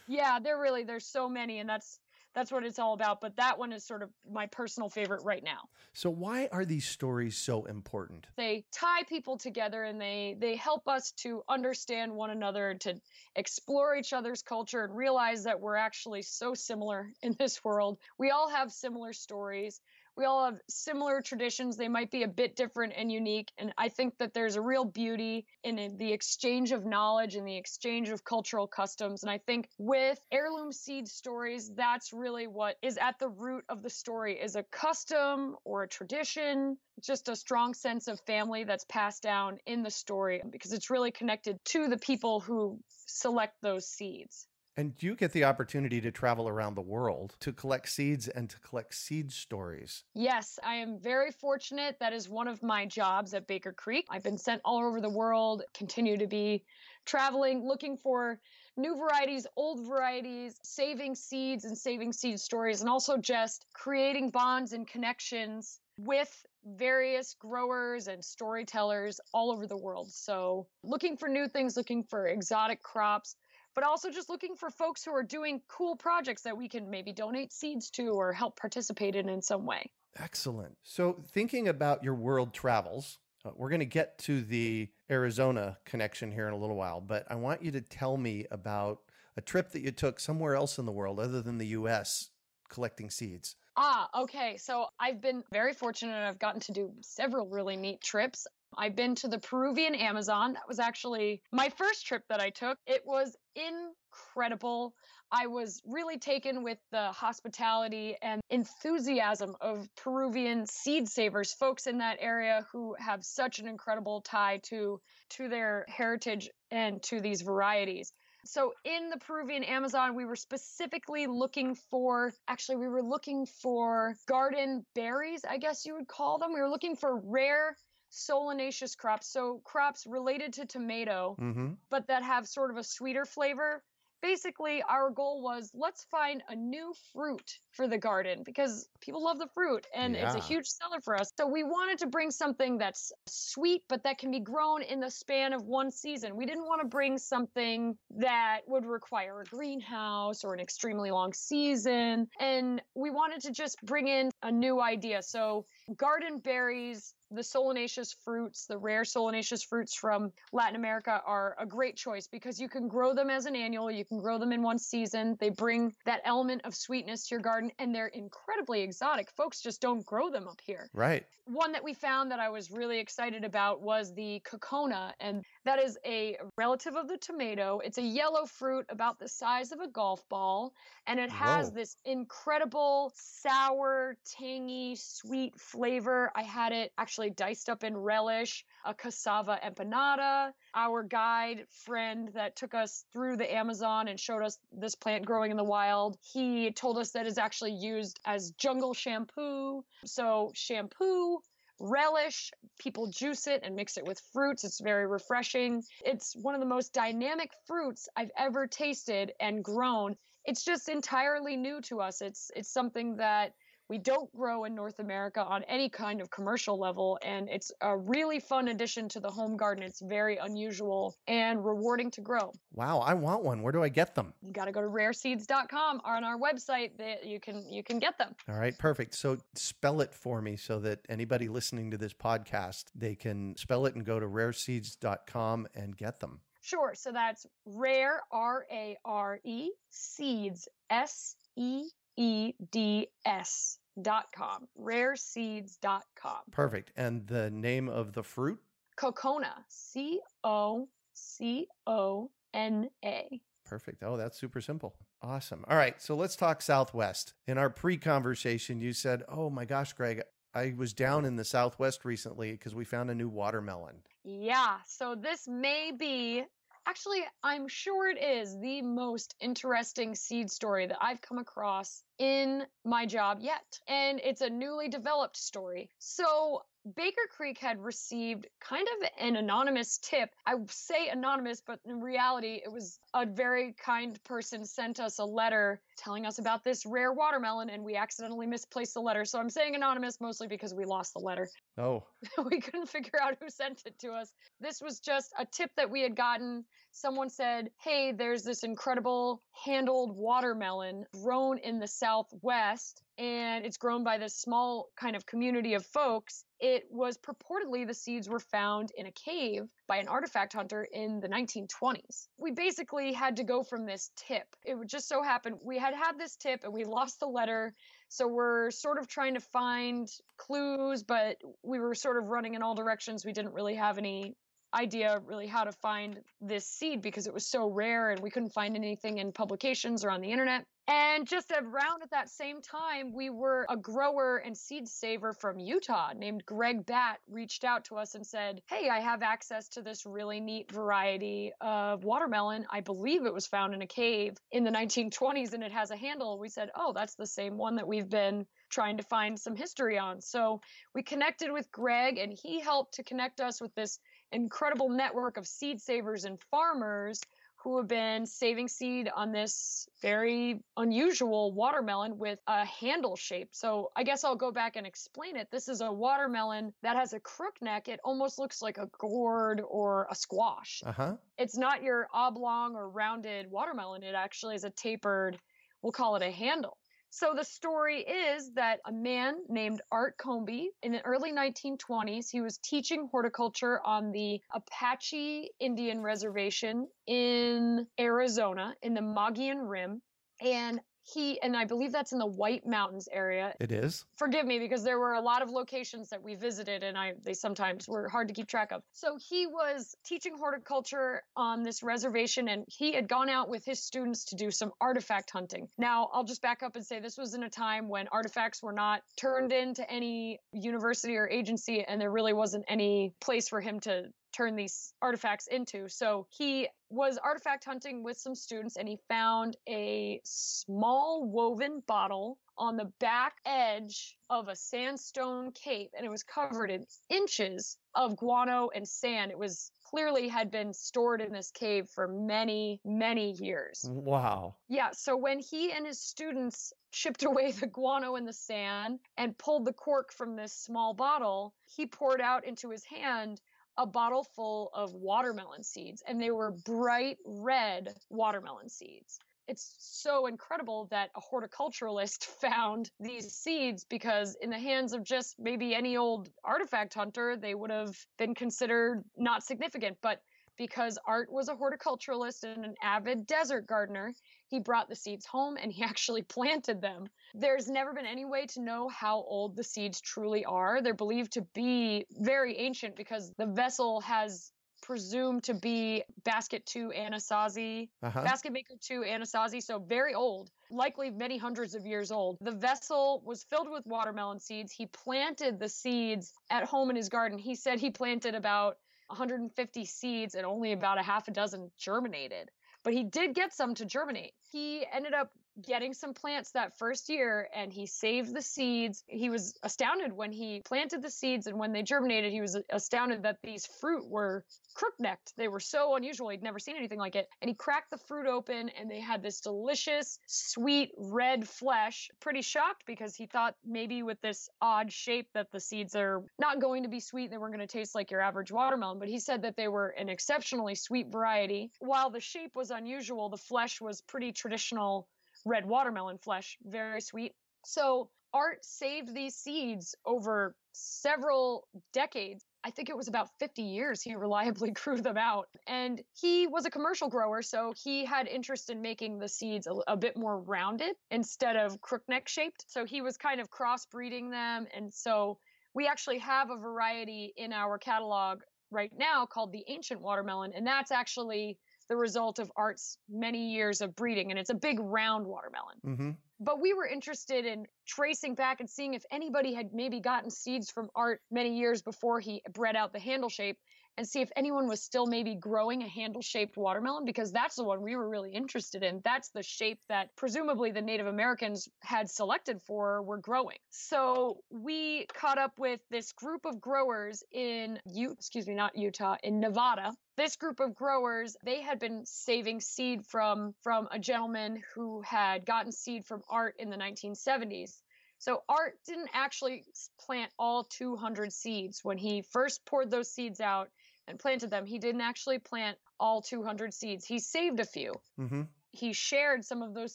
Yeah, 0.08 0.38
there 0.38 0.58
really 0.58 0.84
there's 0.84 1.06
so 1.06 1.28
many 1.28 1.60
and 1.60 1.68
that's 1.68 1.98
that's 2.34 2.50
what 2.50 2.64
it's 2.64 2.78
all 2.78 2.94
about. 2.94 3.20
But 3.20 3.36
that 3.36 3.58
one 3.58 3.72
is 3.72 3.84
sort 3.84 4.02
of 4.02 4.10
my 4.30 4.46
personal 4.46 4.88
favorite 4.88 5.22
right 5.24 5.42
now. 5.42 5.68
So 5.92 6.10
why 6.10 6.48
are 6.50 6.64
these 6.64 6.86
stories 6.86 7.36
so 7.36 7.64
important? 7.64 8.26
They 8.36 8.64
tie 8.72 9.04
people 9.08 9.38
together 9.38 9.84
and 9.84 10.00
they 10.00 10.36
they 10.38 10.56
help 10.56 10.88
us 10.88 11.12
to 11.18 11.42
understand 11.48 12.12
one 12.12 12.30
another, 12.30 12.74
to 12.80 13.00
explore 13.36 13.96
each 13.96 14.12
other's 14.12 14.42
culture 14.42 14.84
and 14.84 14.96
realize 14.96 15.44
that 15.44 15.60
we're 15.60 15.76
actually 15.76 16.22
so 16.22 16.54
similar 16.54 17.10
in 17.22 17.34
this 17.38 17.62
world. 17.62 17.98
We 18.18 18.30
all 18.30 18.48
have 18.48 18.72
similar 18.72 19.12
stories 19.12 19.80
we 20.16 20.24
all 20.24 20.44
have 20.44 20.60
similar 20.68 21.20
traditions. 21.20 21.76
They 21.76 21.88
might 21.88 22.10
be 22.10 22.22
a 22.22 22.28
bit 22.28 22.56
different 22.56 22.92
and 22.96 23.10
unique. 23.10 23.50
And 23.58 23.72
I 23.76 23.88
think 23.88 24.18
that 24.18 24.32
there's 24.32 24.56
a 24.56 24.60
real 24.60 24.84
beauty 24.84 25.46
in 25.62 25.96
the 25.98 26.12
exchange 26.12 26.72
of 26.72 26.84
knowledge 26.84 27.34
and 27.34 27.46
the 27.46 27.56
exchange 27.56 28.10
of 28.10 28.24
cultural 28.24 28.66
customs. 28.66 29.22
And 29.22 29.30
I 29.30 29.38
think 29.38 29.68
with 29.78 30.18
heirloom 30.30 30.72
seed 30.72 31.08
stories, 31.08 31.70
that's 31.74 32.12
really 32.12 32.46
what 32.46 32.76
is 32.82 32.96
at 32.98 33.18
the 33.18 33.28
root 33.28 33.64
of 33.68 33.82
the 33.82 33.90
story 33.90 34.40
is 34.40 34.54
a 34.56 34.62
custom 34.62 35.56
or 35.64 35.82
a 35.82 35.88
tradition, 35.88 36.76
just 37.02 37.28
a 37.28 37.36
strong 37.36 37.74
sense 37.74 38.06
of 38.06 38.20
family 38.20 38.64
that's 38.64 38.84
passed 38.84 39.22
down 39.22 39.58
in 39.66 39.82
the 39.82 39.90
story 39.90 40.42
because 40.50 40.72
it's 40.72 40.90
really 40.90 41.10
connected 41.10 41.58
to 41.64 41.88
the 41.88 41.98
people 41.98 42.40
who 42.40 42.78
select 43.06 43.54
those 43.62 43.88
seeds. 43.88 44.46
And 44.76 44.94
you 44.98 45.14
get 45.14 45.32
the 45.32 45.44
opportunity 45.44 46.00
to 46.00 46.10
travel 46.10 46.48
around 46.48 46.74
the 46.74 46.82
world 46.82 47.36
to 47.40 47.52
collect 47.52 47.88
seeds 47.88 48.26
and 48.26 48.50
to 48.50 48.58
collect 48.58 48.94
seed 48.94 49.30
stories. 49.30 50.02
Yes, 50.14 50.58
I 50.64 50.74
am 50.76 50.98
very 50.98 51.30
fortunate. 51.30 51.96
That 52.00 52.12
is 52.12 52.28
one 52.28 52.48
of 52.48 52.62
my 52.62 52.84
jobs 52.84 53.34
at 53.34 53.46
Baker 53.46 53.72
Creek. 53.72 54.06
I've 54.10 54.24
been 54.24 54.38
sent 54.38 54.60
all 54.64 54.78
over 54.84 55.00
the 55.00 55.10
world, 55.10 55.62
continue 55.74 56.16
to 56.16 56.26
be 56.26 56.64
traveling, 57.04 57.64
looking 57.64 57.96
for 57.96 58.40
new 58.76 58.96
varieties, 58.96 59.46
old 59.56 59.86
varieties, 59.86 60.56
saving 60.64 61.14
seeds 61.14 61.64
and 61.64 61.78
saving 61.78 62.12
seed 62.12 62.40
stories, 62.40 62.80
and 62.80 62.90
also 62.90 63.16
just 63.16 63.66
creating 63.74 64.30
bonds 64.30 64.72
and 64.72 64.88
connections 64.88 65.78
with 65.98 66.44
various 66.66 67.34
growers 67.34 68.08
and 68.08 68.24
storytellers 68.24 69.20
all 69.32 69.52
over 69.52 69.66
the 69.66 69.76
world. 69.76 70.10
So, 70.10 70.66
looking 70.82 71.16
for 71.16 71.28
new 71.28 71.46
things, 71.46 71.76
looking 71.76 72.02
for 72.02 72.26
exotic 72.26 72.82
crops, 72.82 73.36
but 73.74 73.84
also 73.84 74.10
just 74.10 74.28
looking 74.28 74.54
for 74.56 74.70
folks 74.70 75.04
who 75.04 75.12
are 75.12 75.22
doing 75.22 75.60
cool 75.68 75.96
projects 75.96 76.42
that 76.42 76.56
we 76.56 76.68
can 76.68 76.88
maybe 76.90 77.12
donate 77.12 77.52
seeds 77.52 77.90
to 77.90 78.08
or 78.08 78.32
help 78.32 78.58
participate 78.58 79.14
in 79.14 79.28
in 79.28 79.42
some 79.42 79.66
way. 79.66 79.90
Excellent. 80.18 80.76
So, 80.84 81.22
thinking 81.32 81.68
about 81.68 82.04
your 82.04 82.14
world 82.14 82.52
travels, 82.52 83.18
uh, 83.44 83.50
we're 83.56 83.68
going 83.68 83.80
to 83.80 83.86
get 83.86 84.16
to 84.18 84.42
the 84.42 84.88
Arizona 85.10 85.76
connection 85.84 86.30
here 86.30 86.46
in 86.46 86.54
a 86.54 86.56
little 86.56 86.76
while, 86.76 87.00
but 87.00 87.26
I 87.28 87.34
want 87.34 87.62
you 87.62 87.72
to 87.72 87.80
tell 87.80 88.16
me 88.16 88.46
about 88.50 89.00
a 89.36 89.40
trip 89.40 89.72
that 89.72 89.82
you 89.82 89.90
took 89.90 90.20
somewhere 90.20 90.54
else 90.54 90.78
in 90.78 90.86
the 90.86 90.92
world 90.92 91.18
other 91.18 91.42
than 91.42 91.58
the 91.58 91.66
US 91.68 92.30
collecting 92.68 93.10
seeds. 93.10 93.56
Ah, 93.76 94.08
okay. 94.14 94.56
So 94.56 94.86
I've 95.00 95.20
been 95.20 95.42
very 95.52 95.74
fortunate. 95.74 96.14
I've 96.14 96.38
gotten 96.38 96.60
to 96.62 96.72
do 96.72 96.92
several 97.00 97.48
really 97.48 97.76
neat 97.76 98.00
trips. 98.00 98.46
I've 98.78 98.96
been 98.96 99.14
to 99.16 99.28
the 99.28 99.38
Peruvian 99.38 99.94
Amazon. 99.94 100.54
That 100.54 100.68
was 100.68 100.78
actually 100.78 101.42
my 101.52 101.68
first 101.70 102.06
trip 102.06 102.22
that 102.28 102.40
I 102.40 102.50
took. 102.50 102.78
It 102.86 103.02
was 103.04 103.36
incredible. 103.54 104.94
I 105.32 105.46
was 105.46 105.82
really 105.84 106.18
taken 106.18 106.62
with 106.62 106.78
the 106.92 107.10
hospitality 107.12 108.16
and 108.22 108.40
enthusiasm 108.50 109.56
of 109.60 109.88
Peruvian 109.96 110.66
seed 110.66 111.08
savers, 111.08 111.52
folks 111.52 111.86
in 111.86 111.98
that 111.98 112.18
area 112.20 112.66
who 112.72 112.94
have 112.98 113.24
such 113.24 113.58
an 113.58 113.66
incredible 113.66 114.20
tie 114.20 114.60
to 114.64 115.00
to 115.30 115.48
their 115.48 115.86
heritage 115.88 116.50
and 116.70 117.02
to 117.04 117.20
these 117.20 117.42
varieties. 117.42 118.12
So 118.46 118.74
in 118.84 119.08
the 119.08 119.16
Peruvian 119.16 119.64
Amazon, 119.64 120.14
we 120.14 120.26
were 120.26 120.36
specifically 120.36 121.26
looking 121.26 121.74
for, 121.90 122.32
actually, 122.46 122.76
we 122.76 122.88
were 122.88 123.02
looking 123.02 123.46
for 123.46 124.14
garden 124.28 124.84
berries, 124.94 125.46
I 125.48 125.56
guess 125.56 125.86
you 125.86 125.94
would 125.94 126.08
call 126.08 126.38
them. 126.38 126.52
We 126.52 126.60
were 126.60 126.68
looking 126.68 126.94
for 126.94 127.16
rare 127.16 127.76
solanaceous 128.14 128.96
crops, 128.96 129.28
so 129.28 129.60
crops 129.64 130.06
related 130.06 130.52
to 130.54 130.66
tomato, 130.66 131.36
Mm-hmm. 131.40 131.72
but 131.90 132.06
that 132.06 132.22
have 132.22 132.46
sort 132.46 132.70
of 132.70 132.76
a 132.76 132.84
sweeter 132.84 133.24
flavor 133.24 133.82
basically 134.24 134.82
our 134.88 135.10
goal 135.10 135.42
was 135.42 135.70
let's 135.74 136.04
find 136.04 136.42
a 136.48 136.54
new 136.54 136.94
fruit 137.12 137.58
for 137.72 137.86
the 137.86 137.98
garden 137.98 138.42
because 138.42 138.88
people 139.02 139.22
love 139.22 139.38
the 139.38 139.48
fruit 139.52 139.86
and 139.94 140.16
it's 140.16 140.34
a 140.34 140.40
huge 140.40 140.66
seller 140.66 140.98
for 141.02 141.14
us. 141.14 141.30
So 141.36 141.46
we 141.46 141.62
wanted 141.62 141.98
to 141.98 142.06
bring 142.06 142.30
something 142.30 142.78
that's 142.78 143.12
sweet 143.26 143.82
but 143.86 144.02
that 144.04 144.16
can 144.16 144.30
be 144.30 144.40
grown 144.40 144.80
in 144.80 144.98
the 144.98 145.10
span 145.10 145.52
of 145.52 145.66
one 145.66 145.90
season. 145.90 146.36
We 146.36 146.46
didn't 146.46 146.64
want 146.64 146.80
to 146.80 146.88
bring 146.88 147.18
something 147.18 147.98
that 148.16 148.60
would 148.66 148.86
require 148.86 149.42
a 149.42 149.44
greenhouse 149.44 150.42
or 150.42 150.54
an 150.54 150.60
extremely 150.60 151.10
long 151.10 151.34
season 151.34 152.26
and 152.40 152.80
we 152.94 153.10
wanted 153.10 153.42
to 153.42 153.52
just 153.52 153.76
bring 153.84 154.08
in 154.08 154.30
a 154.42 154.50
new 154.50 154.80
idea. 154.80 155.20
So 155.20 155.66
garden 155.98 156.38
berries 156.38 157.12
the 157.34 157.42
solanaceous 157.42 158.14
fruits, 158.24 158.66
the 158.66 158.78
rare 158.78 159.02
solanaceous 159.02 159.64
fruits 159.64 159.94
from 159.94 160.32
Latin 160.52 160.76
America 160.76 161.20
are 161.26 161.56
a 161.58 161.66
great 161.66 161.96
choice 161.96 162.26
because 162.26 162.60
you 162.60 162.68
can 162.68 162.88
grow 162.88 163.14
them 163.14 163.30
as 163.30 163.46
an 163.46 163.56
annual, 163.56 163.90
you 163.90 164.04
can 164.04 164.18
grow 164.18 164.38
them 164.38 164.52
in 164.52 164.62
one 164.62 164.78
season. 164.78 165.36
They 165.40 165.50
bring 165.50 165.94
that 166.04 166.20
element 166.24 166.62
of 166.64 166.74
sweetness 166.74 167.28
to 167.28 167.34
your 167.34 167.42
garden 167.42 167.70
and 167.78 167.94
they're 167.94 168.08
incredibly 168.08 168.82
exotic. 168.82 169.30
Folks 169.30 169.60
just 169.60 169.80
don't 169.80 170.04
grow 170.04 170.30
them 170.30 170.48
up 170.48 170.60
here. 170.64 170.88
Right. 170.92 171.24
One 171.46 171.72
that 171.72 171.84
we 171.84 171.92
found 171.92 172.30
that 172.30 172.40
I 172.40 172.48
was 172.48 172.70
really 172.70 172.98
excited 172.98 173.44
about 173.44 173.82
was 173.82 174.14
the 174.14 174.40
cocona, 174.50 175.12
and 175.20 175.44
that 175.66 175.78
is 175.78 175.98
a 176.06 176.38
relative 176.56 176.96
of 176.96 177.06
the 177.06 177.18
tomato. 177.18 177.80
It's 177.84 177.98
a 177.98 178.02
yellow 178.02 178.46
fruit 178.46 178.86
about 178.88 179.18
the 179.18 179.28
size 179.28 179.70
of 179.70 179.80
a 179.80 179.88
golf 179.88 180.26
ball, 180.30 180.72
and 181.06 181.20
it 181.20 181.30
has 181.30 181.68
Whoa. 181.68 181.74
this 181.74 181.96
incredible 182.06 183.12
sour, 183.14 184.16
tangy, 184.38 184.96
sweet 184.96 185.60
flavor. 185.60 186.32
I 186.34 186.42
had 186.42 186.72
it 186.72 186.92
actually 186.96 187.23
diced 187.30 187.68
up 187.68 187.84
in 187.84 187.96
relish, 187.96 188.64
a 188.84 188.94
cassava 188.94 189.58
empanada. 189.64 190.52
Our 190.74 191.02
guide 191.02 191.66
friend 191.84 192.28
that 192.34 192.56
took 192.56 192.74
us 192.74 193.04
through 193.12 193.36
the 193.36 193.54
Amazon 193.54 194.08
and 194.08 194.18
showed 194.18 194.42
us 194.42 194.58
this 194.72 194.94
plant 194.94 195.26
growing 195.26 195.50
in 195.50 195.56
the 195.56 195.64
wild, 195.64 196.18
he 196.32 196.70
told 196.72 196.98
us 196.98 197.12
that 197.12 197.26
it's 197.26 197.38
actually 197.38 197.72
used 197.72 198.20
as 198.24 198.50
jungle 198.52 198.94
shampoo. 198.94 199.84
So, 200.04 200.52
shampoo, 200.54 201.40
relish, 201.80 202.50
people 202.78 203.08
juice 203.08 203.46
it 203.46 203.60
and 203.62 203.74
mix 203.74 203.96
it 203.96 204.06
with 204.06 204.20
fruits. 204.32 204.64
It's 204.64 204.80
very 204.80 205.06
refreshing. 205.06 205.82
It's 206.04 206.34
one 206.36 206.54
of 206.54 206.60
the 206.60 206.66
most 206.66 206.92
dynamic 206.92 207.50
fruits 207.66 208.08
I've 208.16 208.30
ever 208.36 208.66
tasted 208.66 209.32
and 209.40 209.62
grown. 209.62 210.16
It's 210.44 210.64
just 210.64 210.88
entirely 210.88 211.56
new 211.56 211.80
to 211.82 212.00
us. 212.00 212.20
It's 212.20 212.50
it's 212.54 212.68
something 212.68 213.16
that 213.16 213.54
we 213.88 213.98
don't 213.98 214.34
grow 214.34 214.64
in 214.64 214.74
North 214.74 214.98
America 214.98 215.44
on 215.44 215.62
any 215.64 215.88
kind 215.88 216.20
of 216.20 216.30
commercial 216.30 216.78
level, 216.78 217.18
and 217.22 217.48
it's 217.50 217.70
a 217.82 217.96
really 217.96 218.40
fun 218.40 218.68
addition 218.68 219.08
to 219.10 219.20
the 219.20 219.30
home 219.30 219.56
garden. 219.56 219.84
It's 219.84 220.00
very 220.00 220.38
unusual 220.38 221.16
and 221.26 221.64
rewarding 221.64 222.10
to 222.12 222.20
grow. 222.20 222.52
Wow, 222.72 223.00
I 223.00 223.14
want 223.14 223.44
one. 223.44 223.62
Where 223.62 223.72
do 223.72 223.82
I 223.82 223.88
get 223.88 224.14
them? 224.14 224.32
You 224.42 224.52
got 224.52 224.66
to 224.66 224.72
go 224.72 224.80
to 224.80 224.88
rareseeds.com 224.88 226.00
or 226.04 226.16
on 226.16 226.24
our 226.24 226.38
website 226.38 226.96
that 226.98 227.26
you 227.26 227.40
can 227.40 227.64
you 227.70 227.82
can 227.82 227.98
get 227.98 228.16
them. 228.16 228.34
All 228.48 228.56
right, 228.56 228.76
perfect. 228.78 229.14
So 229.14 229.38
spell 229.54 230.00
it 230.00 230.14
for 230.14 230.40
me 230.40 230.56
so 230.56 230.80
that 230.80 231.00
anybody 231.08 231.48
listening 231.48 231.90
to 231.90 231.98
this 231.98 232.14
podcast, 232.14 232.84
they 232.94 233.14
can 233.14 233.56
spell 233.56 233.86
it 233.86 233.94
and 233.94 234.04
go 234.04 234.18
to 234.18 234.26
rareseeds.com 234.26 235.68
and 235.74 235.96
get 235.96 236.20
them. 236.20 236.40
Sure. 236.62 236.92
So 236.94 237.12
that's 237.12 237.46
rare, 237.66 238.22
R 238.32 238.64
A 238.72 238.96
R 239.04 239.40
E, 239.44 239.70
seeds, 239.90 240.66
S 240.88 241.36
E 241.56 241.84
E 242.16 242.54
D 242.70 243.08
S 243.24 243.78
dot 244.00 244.26
com, 244.34 244.68
rareseeds 244.80 245.78
dot 245.80 246.04
com. 246.16 246.38
Perfect. 246.50 246.92
And 246.96 247.26
the 247.26 247.50
name 247.50 247.88
of 247.88 248.12
the 248.12 248.22
fruit? 248.22 248.58
Cocona, 248.96 249.52
C 249.68 250.20
O 250.42 250.88
C 251.14 251.68
O 251.86 252.30
N 252.52 252.90
A. 253.04 253.40
Perfect. 253.64 254.02
Oh, 254.02 254.16
that's 254.16 254.38
super 254.38 254.60
simple. 254.60 254.94
Awesome. 255.22 255.64
All 255.68 255.76
right. 255.76 256.00
So 256.00 256.14
let's 256.14 256.36
talk 256.36 256.60
Southwest. 256.60 257.32
In 257.46 257.56
our 257.56 257.70
pre 257.70 257.96
conversation, 257.96 258.80
you 258.80 258.92
said, 258.92 259.22
Oh 259.28 259.48
my 259.48 259.64
gosh, 259.64 259.92
Greg, 259.94 260.22
I 260.54 260.74
was 260.76 260.92
down 260.92 261.24
in 261.24 261.36
the 261.36 261.44
Southwest 261.44 262.04
recently 262.04 262.52
because 262.52 262.74
we 262.74 262.84
found 262.84 263.10
a 263.10 263.14
new 263.14 263.28
watermelon. 263.28 263.96
Yeah. 264.22 264.76
So 264.86 265.14
this 265.14 265.48
may 265.48 265.92
be, 265.96 266.44
actually, 266.86 267.24
I'm 267.42 267.68
sure 267.68 268.08
it 268.08 268.22
is 268.22 268.58
the 268.58 268.82
most 268.82 269.34
interesting 269.40 270.14
seed 270.14 270.50
story 270.50 270.86
that 270.86 270.98
I've 271.00 271.20
come 271.20 271.38
across 271.38 272.02
in 272.18 272.64
my 272.84 273.06
job 273.06 273.38
yet. 273.40 273.80
And 273.88 274.20
it's 274.22 274.40
a 274.40 274.50
newly 274.50 274.88
developed 274.88 275.36
story. 275.36 275.90
So 275.98 276.62
Baker 276.96 277.22
Creek 277.30 277.58
had 277.58 277.82
received 277.82 278.46
kind 278.60 278.86
of 278.86 279.08
an 279.18 279.36
anonymous 279.36 279.98
tip. 279.98 280.30
I 280.46 280.54
say 280.68 281.08
anonymous, 281.08 281.62
but 281.66 281.80
in 281.86 281.98
reality, 282.00 282.60
it 282.62 282.70
was 282.70 282.98
a 283.14 283.24
very 283.24 283.72
kind 283.72 284.22
person 284.24 284.66
sent 284.66 285.00
us 285.00 285.18
a 285.18 285.24
letter 285.24 285.80
telling 285.96 286.26
us 286.26 286.38
about 286.38 286.62
this 286.62 286.84
rare 286.84 287.14
watermelon, 287.14 287.70
and 287.70 287.82
we 287.82 287.96
accidentally 287.96 288.46
misplaced 288.46 288.94
the 288.94 289.00
letter. 289.00 289.24
So 289.24 289.38
I'm 289.38 289.48
saying 289.48 289.74
anonymous 289.74 290.20
mostly 290.20 290.46
because 290.46 290.74
we 290.74 290.84
lost 290.84 291.14
the 291.14 291.20
letter. 291.20 291.48
Oh, 291.78 292.04
we 292.50 292.60
couldn't 292.60 292.88
figure 292.88 293.18
out 293.20 293.36
who 293.40 293.48
sent 293.48 293.82
it 293.86 293.98
to 294.00 294.12
us. 294.12 294.32
This 294.60 294.82
was 294.82 295.00
just 295.00 295.32
a 295.38 295.46
tip 295.46 295.70
that 295.76 295.90
we 295.90 296.02
had 296.02 296.14
gotten. 296.14 296.64
Someone 296.96 297.28
said, 297.28 297.72
Hey, 297.80 298.12
there's 298.12 298.44
this 298.44 298.62
incredible 298.62 299.42
handled 299.50 300.16
watermelon 300.16 301.06
grown 301.12 301.58
in 301.58 301.80
the 301.80 301.88
Southwest, 301.88 303.02
and 303.18 303.66
it's 303.66 303.78
grown 303.78 304.04
by 304.04 304.18
this 304.18 304.36
small 304.36 304.90
kind 304.96 305.16
of 305.16 305.26
community 305.26 305.74
of 305.74 305.84
folks. 305.84 306.44
It 306.60 306.84
was 306.88 307.18
purportedly 307.18 307.84
the 307.84 307.94
seeds 307.94 308.28
were 308.28 308.38
found 308.38 308.92
in 308.96 309.06
a 309.06 309.10
cave 309.10 309.68
by 309.88 309.96
an 309.96 310.06
artifact 310.06 310.52
hunter 310.52 310.84
in 310.84 311.18
the 311.18 311.28
1920s. 311.28 312.28
We 312.38 312.52
basically 312.52 313.12
had 313.12 313.36
to 313.36 313.44
go 313.44 313.64
from 313.64 313.86
this 313.86 314.12
tip. 314.14 314.46
It 314.64 314.76
would 314.76 314.88
just 314.88 315.08
so 315.08 315.20
happen 315.20 315.58
we 315.64 315.78
had 315.78 315.94
had 315.94 316.16
this 316.16 316.36
tip 316.36 316.62
and 316.62 316.72
we 316.72 316.84
lost 316.84 317.18
the 317.18 317.26
letter. 317.26 317.74
So 318.08 318.28
we're 318.28 318.70
sort 318.70 318.98
of 318.98 319.08
trying 319.08 319.34
to 319.34 319.40
find 319.40 320.08
clues, 320.36 321.02
but 321.02 321.42
we 321.64 321.80
were 321.80 321.96
sort 321.96 322.18
of 322.18 322.28
running 322.28 322.54
in 322.54 322.62
all 322.62 322.76
directions. 322.76 323.24
We 323.24 323.32
didn't 323.32 323.52
really 323.52 323.74
have 323.74 323.98
any 323.98 324.36
idea 324.74 325.20
really 325.26 325.46
how 325.46 325.64
to 325.64 325.72
find 325.72 326.20
this 326.40 326.66
seed 326.66 327.00
because 327.00 327.26
it 327.26 327.34
was 327.34 327.46
so 327.46 327.68
rare 327.68 328.10
and 328.10 328.20
we 328.20 328.30
couldn't 328.30 328.52
find 328.52 328.76
anything 328.76 329.18
in 329.18 329.32
publications 329.32 330.04
or 330.04 330.10
on 330.10 330.20
the 330.20 330.30
internet. 330.30 330.64
And 330.86 331.26
just 331.26 331.50
around 331.50 332.02
at 332.02 332.10
that 332.10 332.28
same 332.28 332.60
time, 332.60 333.14
we 333.14 333.30
were 333.30 333.64
a 333.70 333.76
grower 333.76 334.36
and 334.44 334.54
seed 334.54 334.86
saver 334.86 335.32
from 335.32 335.58
Utah 335.58 336.12
named 336.14 336.44
Greg 336.44 336.84
Batt 336.84 337.20
reached 337.26 337.64
out 337.64 337.86
to 337.86 337.96
us 337.96 338.14
and 338.14 338.26
said, 338.26 338.60
Hey, 338.68 338.90
I 338.90 339.00
have 339.00 339.22
access 339.22 339.68
to 339.70 339.82
this 339.82 340.04
really 340.04 340.40
neat 340.40 340.70
variety 340.70 341.52
of 341.62 342.04
watermelon. 342.04 342.66
I 342.70 342.82
believe 342.82 343.24
it 343.24 343.32
was 343.32 343.46
found 343.46 343.72
in 343.72 343.80
a 343.80 343.86
cave 343.86 344.36
in 344.52 344.62
the 344.62 344.70
1920s 344.70 345.54
and 345.54 345.62
it 345.62 345.72
has 345.72 345.90
a 345.90 345.96
handle. 345.96 346.38
We 346.38 346.50
said, 346.50 346.70
Oh, 346.76 346.92
that's 346.92 347.14
the 347.14 347.26
same 347.26 347.56
one 347.56 347.76
that 347.76 347.88
we've 347.88 348.10
been 348.10 348.46
trying 348.68 348.98
to 348.98 349.04
find 349.04 349.40
some 349.40 349.56
history 349.56 349.98
on. 349.98 350.20
So 350.20 350.60
we 350.94 351.02
connected 351.02 351.50
with 351.50 351.72
Greg 351.72 352.18
and 352.18 352.30
he 352.30 352.60
helped 352.60 352.94
to 352.94 353.04
connect 353.04 353.40
us 353.40 353.58
with 353.58 353.74
this 353.74 353.98
incredible 354.34 354.90
network 354.90 355.36
of 355.36 355.46
seed 355.46 355.80
savers 355.80 356.24
and 356.24 356.38
farmers 356.50 357.20
who 357.56 357.78
have 357.78 357.88
been 357.88 358.26
saving 358.26 358.68
seed 358.68 359.08
on 359.16 359.32
this 359.32 359.88
very 360.02 360.60
unusual 360.76 361.50
watermelon 361.52 362.18
with 362.18 362.38
a 362.46 362.66
handle 362.66 363.16
shape. 363.16 363.48
So 363.52 363.90
I 363.96 364.02
guess 364.02 364.22
I'll 364.22 364.36
go 364.36 364.52
back 364.52 364.76
and 364.76 364.86
explain 364.86 365.36
it. 365.36 365.48
This 365.50 365.68
is 365.68 365.80
a 365.80 365.90
watermelon 365.90 366.74
that 366.82 366.96
has 366.96 367.14
a 367.14 367.20
crook 367.20 367.56
neck. 367.62 367.88
It 367.88 368.00
almost 368.04 368.38
looks 368.38 368.60
like 368.60 368.76
a 368.76 368.90
gourd 368.98 369.62
or 369.66 370.06
a 370.10 370.14
squash. 370.14 370.82
Uh 370.84 370.92
huh. 370.92 371.16
It's 371.38 371.56
not 371.56 371.82
your 371.82 372.06
oblong 372.12 372.76
or 372.76 372.90
rounded 372.90 373.50
watermelon. 373.50 374.02
It 374.02 374.14
actually 374.14 374.56
is 374.56 374.64
a 374.64 374.70
tapered, 374.70 375.38
we'll 375.80 375.92
call 375.92 376.16
it 376.16 376.22
a 376.22 376.30
handle. 376.30 376.76
So 377.16 377.32
the 377.32 377.44
story 377.44 378.00
is 378.00 378.50
that 378.54 378.80
a 378.84 378.90
man 378.90 379.36
named 379.48 379.80
Art 379.92 380.18
Comby 380.18 380.70
in 380.82 380.90
the 380.90 381.04
early 381.04 381.30
1920s, 381.30 382.28
he 382.28 382.40
was 382.40 382.58
teaching 382.58 383.06
horticulture 383.08 383.80
on 383.86 384.10
the 384.10 384.40
Apache 384.52 385.50
Indian 385.60 386.02
Reservation 386.02 386.88
in 387.06 387.86
Arizona 388.00 388.74
in 388.82 388.94
the 388.94 389.00
Mogollon 389.00 389.58
Rim. 389.58 390.02
And 390.40 390.80
he 391.04 391.40
and 391.42 391.56
I 391.56 391.64
believe 391.64 391.92
that's 391.92 392.12
in 392.12 392.18
the 392.18 392.26
White 392.26 392.66
Mountains 392.66 393.08
area. 393.12 393.54
It 393.60 393.70
is. 393.70 394.04
Forgive 394.16 394.46
me 394.46 394.58
because 394.58 394.82
there 394.82 394.98
were 394.98 395.14
a 395.14 395.20
lot 395.20 395.42
of 395.42 395.50
locations 395.50 396.08
that 396.08 396.22
we 396.22 396.34
visited 396.34 396.82
and 396.82 396.96
I 396.96 397.14
they 397.22 397.34
sometimes 397.34 397.86
were 397.86 398.08
hard 398.08 398.28
to 398.28 398.34
keep 398.34 398.48
track 398.48 398.72
of. 398.72 398.82
So 398.92 399.18
he 399.18 399.46
was 399.46 399.94
teaching 400.04 400.36
horticulture 400.36 401.22
on 401.36 401.62
this 401.62 401.82
reservation 401.82 402.48
and 402.48 402.64
he 402.68 402.94
had 402.94 403.06
gone 403.06 403.28
out 403.28 403.48
with 403.50 403.64
his 403.64 403.80
students 403.80 404.24
to 404.26 404.36
do 404.36 404.50
some 404.50 404.72
artifact 404.80 405.30
hunting. 405.30 405.68
Now, 405.76 406.08
I'll 406.12 406.24
just 406.24 406.40
back 406.40 406.62
up 406.62 406.74
and 406.74 406.84
say 406.84 407.00
this 407.00 407.18
was 407.18 407.34
in 407.34 407.42
a 407.42 407.50
time 407.50 407.88
when 407.88 408.08
artifacts 408.10 408.62
were 408.62 408.72
not 408.72 409.02
turned 409.16 409.52
into 409.52 409.88
any 409.90 410.40
university 410.52 411.16
or 411.16 411.28
agency 411.28 411.84
and 411.84 412.00
there 412.00 412.10
really 412.10 412.32
wasn't 412.32 412.64
any 412.66 413.12
place 413.20 413.48
for 413.48 413.60
him 413.60 413.78
to 413.80 414.04
turn 414.34 414.56
these 414.56 414.92
artifacts 415.00 415.46
into. 415.46 415.88
So 415.88 416.26
he 416.30 416.68
was 416.90 417.18
artifact 417.18 417.64
hunting 417.64 418.02
with 418.02 418.16
some 418.16 418.34
students 418.34 418.76
and 418.76 418.88
he 418.88 418.98
found 419.08 419.56
a 419.68 420.20
small 420.24 421.24
woven 421.24 421.82
bottle 421.86 422.38
on 422.56 422.76
the 422.76 422.92
back 423.00 423.34
edge 423.44 424.16
of 424.30 424.48
a 424.48 424.54
sandstone 424.54 425.50
cave 425.52 425.88
and 425.96 426.06
it 426.06 426.08
was 426.08 426.22
covered 426.22 426.70
in 426.70 426.86
inches 427.08 427.76
of 427.94 428.16
guano 428.16 428.70
and 428.74 428.86
sand. 428.86 429.30
It 429.30 429.38
was 429.38 429.70
clearly 429.84 430.28
had 430.28 430.50
been 430.50 430.72
stored 430.72 431.20
in 431.20 431.32
this 431.32 431.50
cave 431.50 431.88
for 431.88 432.08
many, 432.08 432.80
many 432.84 433.32
years. 433.32 433.84
Wow. 433.88 434.54
Yeah, 434.68 434.90
so 434.92 435.16
when 435.16 435.38
he 435.38 435.72
and 435.72 435.86
his 435.86 436.00
students 436.00 436.72
chipped 436.92 437.24
away 437.24 437.52
the 437.52 437.66
guano 437.66 438.16
in 438.16 438.24
the 438.24 438.32
sand 438.32 439.00
and 439.16 439.36
pulled 439.38 439.64
the 439.64 439.72
cork 439.72 440.12
from 440.12 440.36
this 440.36 440.52
small 440.52 440.94
bottle, 440.94 441.54
he 441.66 441.86
poured 441.86 442.20
out 442.20 442.44
into 442.44 442.70
his 442.70 442.84
hand 442.84 443.40
a 443.76 443.86
bottle 443.86 444.24
full 444.36 444.70
of 444.74 444.92
watermelon 444.92 445.62
seeds, 445.62 446.02
and 446.06 446.20
they 446.20 446.30
were 446.30 446.50
bright 446.50 447.18
red 447.24 447.94
watermelon 448.10 448.68
seeds. 448.68 449.18
It's 449.46 449.74
so 449.78 450.26
incredible 450.26 450.86
that 450.90 451.10
a 451.16 451.20
horticulturalist 451.20 452.24
found 452.40 452.90
these 452.98 453.32
seeds 453.34 453.84
because, 453.84 454.36
in 454.40 454.50
the 454.50 454.58
hands 454.58 454.92
of 454.92 455.04
just 455.04 455.36
maybe 455.38 455.74
any 455.74 455.96
old 455.96 456.30
artifact 456.44 456.94
hunter, 456.94 457.36
they 457.36 457.54
would 457.54 457.70
have 457.70 457.94
been 458.16 458.34
considered 458.34 459.04
not 459.16 459.42
significant. 459.42 459.98
But 460.00 460.20
because 460.56 460.98
Art 461.06 461.30
was 461.32 461.48
a 461.48 461.54
horticulturalist 461.54 462.44
and 462.44 462.64
an 462.64 462.74
avid 462.82 463.26
desert 463.26 463.66
gardener, 463.66 464.12
he 464.48 464.60
brought 464.60 464.88
the 464.88 464.96
seeds 464.96 465.26
home 465.26 465.56
and 465.60 465.72
he 465.72 465.82
actually 465.90 466.22
planted 466.22 466.80
them. 466.80 467.06
There's 467.34 467.68
never 467.68 467.92
been 467.92 468.06
any 468.06 468.24
way 468.24 468.46
to 468.46 468.60
know 468.60 468.88
how 468.88 469.16
old 469.16 469.56
the 469.56 469.64
seeds 469.64 470.00
truly 470.00 470.44
are. 470.44 470.80
They're 470.82 470.94
believed 470.94 471.32
to 471.32 471.42
be 471.54 472.06
very 472.10 472.56
ancient 472.58 472.96
because 472.96 473.32
the 473.36 473.46
vessel 473.46 474.00
has 474.02 474.52
presumed 474.82 475.42
to 475.44 475.54
be 475.54 476.04
basket 476.24 476.66
2 476.66 476.92
Anasazi, 476.94 477.88
Uh-huh. 478.02 478.22
basket 478.22 478.52
maker 478.52 478.74
2 478.82 479.00
Anasazi, 479.00 479.62
so 479.62 479.78
very 479.78 480.12
old, 480.12 480.50
likely 480.70 481.10
many 481.10 481.38
hundreds 481.38 481.74
of 481.74 481.86
years 481.86 482.12
old. 482.12 482.36
The 482.42 482.52
vessel 482.52 483.22
was 483.24 483.44
filled 483.44 483.70
with 483.70 483.86
watermelon 483.86 484.40
seeds. 484.40 484.72
He 484.72 484.86
planted 484.86 485.58
the 485.58 485.70
seeds 485.70 486.34
at 486.50 486.64
home 486.64 486.90
in 486.90 486.96
his 486.96 487.08
garden. 487.08 487.38
He 487.38 487.54
said 487.54 487.80
he 487.80 487.90
planted 487.90 488.34
about 488.34 488.76
150 489.08 489.84
seeds 489.84 490.34
and 490.34 490.46
only 490.46 490.72
about 490.72 490.98
a 490.98 491.02
half 491.02 491.28
a 491.28 491.30
dozen 491.30 491.70
germinated. 491.78 492.50
But 492.82 492.92
he 492.92 493.04
did 493.04 493.34
get 493.34 493.52
some 493.52 493.74
to 493.76 493.84
germinate. 493.84 494.32
He 494.50 494.86
ended 494.92 495.14
up 495.14 495.30
getting 495.62 495.94
some 495.94 496.14
plants 496.14 496.52
that 496.52 496.76
first 496.78 497.08
year 497.08 497.48
and 497.54 497.72
he 497.72 497.86
saved 497.86 498.34
the 498.34 498.42
seeds. 498.42 499.04
He 499.06 499.30
was 499.30 499.54
astounded 499.62 500.12
when 500.12 500.32
he 500.32 500.62
planted 500.64 501.02
the 501.02 501.10
seeds 501.10 501.46
and 501.46 501.58
when 501.58 501.72
they 501.72 501.82
germinated, 501.82 502.32
he 502.32 502.40
was 502.40 502.56
astounded 502.70 503.22
that 503.22 503.38
these 503.42 503.66
fruit 503.66 504.08
were 504.08 504.44
crook 504.74 504.94
necked. 504.98 505.32
They 505.36 505.48
were 505.48 505.60
so 505.60 505.94
unusual. 505.94 506.28
He'd 506.30 506.42
never 506.42 506.58
seen 506.58 506.76
anything 506.76 506.98
like 506.98 507.14
it. 507.14 507.28
And 507.40 507.48
he 507.48 507.54
cracked 507.54 507.90
the 507.90 507.98
fruit 507.98 508.26
open 508.26 508.68
and 508.70 508.90
they 508.90 509.00
had 509.00 509.22
this 509.22 509.40
delicious, 509.40 510.18
sweet 510.26 510.90
red 510.96 511.48
flesh. 511.48 512.10
Pretty 512.20 512.42
shocked 512.42 512.84
because 512.86 513.14
he 513.14 513.26
thought 513.26 513.54
maybe 513.64 514.02
with 514.02 514.20
this 514.20 514.48
odd 514.60 514.92
shape 514.92 515.28
that 515.34 515.52
the 515.52 515.60
seeds 515.60 515.94
are 515.94 516.24
not 516.38 516.60
going 516.60 516.82
to 516.82 516.88
be 516.88 517.00
sweet. 517.00 517.30
They 517.30 517.38
weren't 517.38 517.54
going 517.54 517.66
to 517.66 517.72
taste 517.72 517.94
like 517.94 518.10
your 518.10 518.20
average 518.20 518.50
watermelon. 518.50 518.98
But 518.98 519.08
he 519.08 519.18
said 519.18 519.42
that 519.42 519.56
they 519.56 519.68
were 519.68 519.88
an 519.88 520.08
exceptionally 520.08 520.74
sweet 520.74 521.08
variety. 521.10 521.70
While 521.78 522.10
the 522.10 522.20
shape 522.20 522.56
was 522.56 522.70
unusual, 522.70 523.28
the 523.28 523.36
flesh 523.36 523.80
was 523.80 524.00
pretty 524.02 524.32
traditional 524.32 525.08
red 525.44 525.66
watermelon 525.66 526.18
flesh, 526.18 526.56
very 526.64 527.00
sweet. 527.00 527.32
So 527.64 528.10
Art 528.34 528.64
saved 528.64 529.14
these 529.14 529.36
seeds 529.36 529.94
over 530.04 530.56
several 530.72 531.68
decades. 531.92 532.44
I 532.64 532.70
think 532.70 532.88
it 532.88 532.96
was 532.96 533.06
about 533.06 533.28
50 533.38 533.62
years 533.62 534.02
he 534.02 534.14
reliably 534.16 534.72
grew 534.72 535.00
them 535.00 535.16
out. 535.16 535.48
And 535.66 536.02
he 536.14 536.48
was 536.48 536.66
a 536.66 536.70
commercial 536.70 537.08
grower, 537.08 537.42
so 537.42 537.72
he 537.76 538.04
had 538.04 538.26
interest 538.26 538.70
in 538.70 538.82
making 538.82 539.18
the 539.18 539.28
seeds 539.28 539.68
a, 539.68 539.74
a 539.86 539.96
bit 539.96 540.16
more 540.16 540.40
rounded 540.40 540.96
instead 541.10 541.56
of 541.56 541.80
crookneck 541.80 542.26
shaped. 542.26 542.64
So 542.66 542.84
he 542.84 543.02
was 543.02 543.16
kind 543.16 543.40
of 543.40 543.50
crossbreeding 543.50 544.30
them. 544.30 544.66
And 544.74 544.92
so 544.92 545.38
we 545.74 545.86
actually 545.86 546.18
have 546.18 546.50
a 546.50 546.56
variety 546.56 547.32
in 547.36 547.52
our 547.52 547.78
catalog 547.78 548.40
right 548.72 548.92
now 548.98 549.26
called 549.26 549.52
the 549.52 549.64
ancient 549.68 550.00
watermelon. 550.00 550.52
And 550.54 550.66
that's 550.66 550.90
actually 550.90 551.56
the 551.88 551.96
result 551.96 552.38
of 552.38 552.50
Art's 552.56 552.98
many 553.08 553.52
years 553.52 553.80
of 553.80 553.94
breeding. 553.94 554.30
And 554.30 554.38
it's 554.38 554.50
a 554.50 554.54
big 554.54 554.78
round 554.80 555.26
watermelon. 555.26 555.76
Mm-hmm. 555.86 556.10
But 556.40 556.60
we 556.60 556.74
were 556.74 556.86
interested 556.86 557.44
in 557.44 557.66
tracing 557.86 558.34
back 558.34 558.60
and 558.60 558.68
seeing 558.68 558.94
if 558.94 559.04
anybody 559.10 559.54
had 559.54 559.72
maybe 559.72 560.00
gotten 560.00 560.30
seeds 560.30 560.70
from 560.70 560.88
Art 560.94 561.20
many 561.30 561.56
years 561.56 561.82
before 561.82 562.20
he 562.20 562.42
bred 562.52 562.76
out 562.76 562.92
the 562.92 562.98
handle 562.98 563.28
shape 563.28 563.58
and 563.96 564.06
see 564.06 564.20
if 564.20 564.30
anyone 564.36 564.68
was 564.68 564.82
still 564.82 565.06
maybe 565.06 565.34
growing 565.34 565.82
a 565.82 565.88
handle 565.88 566.22
shaped 566.22 566.56
watermelon 566.56 567.04
because 567.04 567.30
that's 567.32 567.56
the 567.56 567.64
one 567.64 567.82
we 567.82 567.96
were 567.96 568.08
really 568.08 568.32
interested 568.32 568.82
in. 568.82 569.00
That's 569.04 569.30
the 569.30 569.42
shape 569.42 569.78
that 569.88 570.14
presumably 570.16 570.72
the 570.72 570.82
Native 570.82 571.06
Americans 571.06 571.68
had 571.80 572.10
selected 572.10 572.60
for 572.62 573.02
were 573.02 573.18
growing. 573.18 573.58
So 573.70 574.38
we 574.50 575.06
caught 575.14 575.38
up 575.38 575.52
with 575.58 575.80
this 575.90 576.12
group 576.12 576.44
of 576.44 576.60
growers 576.60 577.22
in 577.32 577.78
U 577.86 578.10
excuse 578.12 578.46
me, 578.46 578.54
not 578.54 578.76
Utah, 578.76 579.16
in 579.22 579.40
Nevada. 579.40 579.92
This 580.16 580.36
group 580.36 580.60
of 580.60 580.74
growers, 580.74 581.36
they 581.44 581.60
had 581.60 581.78
been 581.78 582.04
saving 582.06 582.60
seed 582.60 583.06
from 583.06 583.54
from 583.62 583.88
a 583.90 583.98
gentleman 583.98 584.62
who 584.74 585.02
had 585.02 585.44
gotten 585.44 585.72
seed 585.72 586.04
from 586.04 586.22
art 586.28 586.56
in 586.58 586.70
the 586.70 586.76
1970s. 586.76 587.72
So 588.18 588.42
Art 588.48 588.78
didn't 588.86 589.10
actually 589.12 589.66
plant 590.00 590.32
all 590.38 590.64
200 590.64 591.30
seeds 591.30 591.80
when 591.82 591.98
he 591.98 592.22
first 592.22 592.64
poured 592.64 592.90
those 592.90 593.10
seeds 593.10 593.38
out 593.38 593.68
and 594.08 594.18
planted 594.18 594.50
them. 594.50 594.66
He 594.66 594.78
didn't 594.78 595.00
actually 595.00 595.38
plant 595.38 595.78
all 595.98 596.22
200 596.22 596.72
seeds. 596.74 597.04
He 597.04 597.18
saved 597.18 597.60
a 597.60 597.64
few. 597.64 597.94
Mm-hmm. 598.18 598.42
He 598.70 598.92
shared 598.92 599.44
some 599.44 599.62
of 599.62 599.72
those 599.72 599.94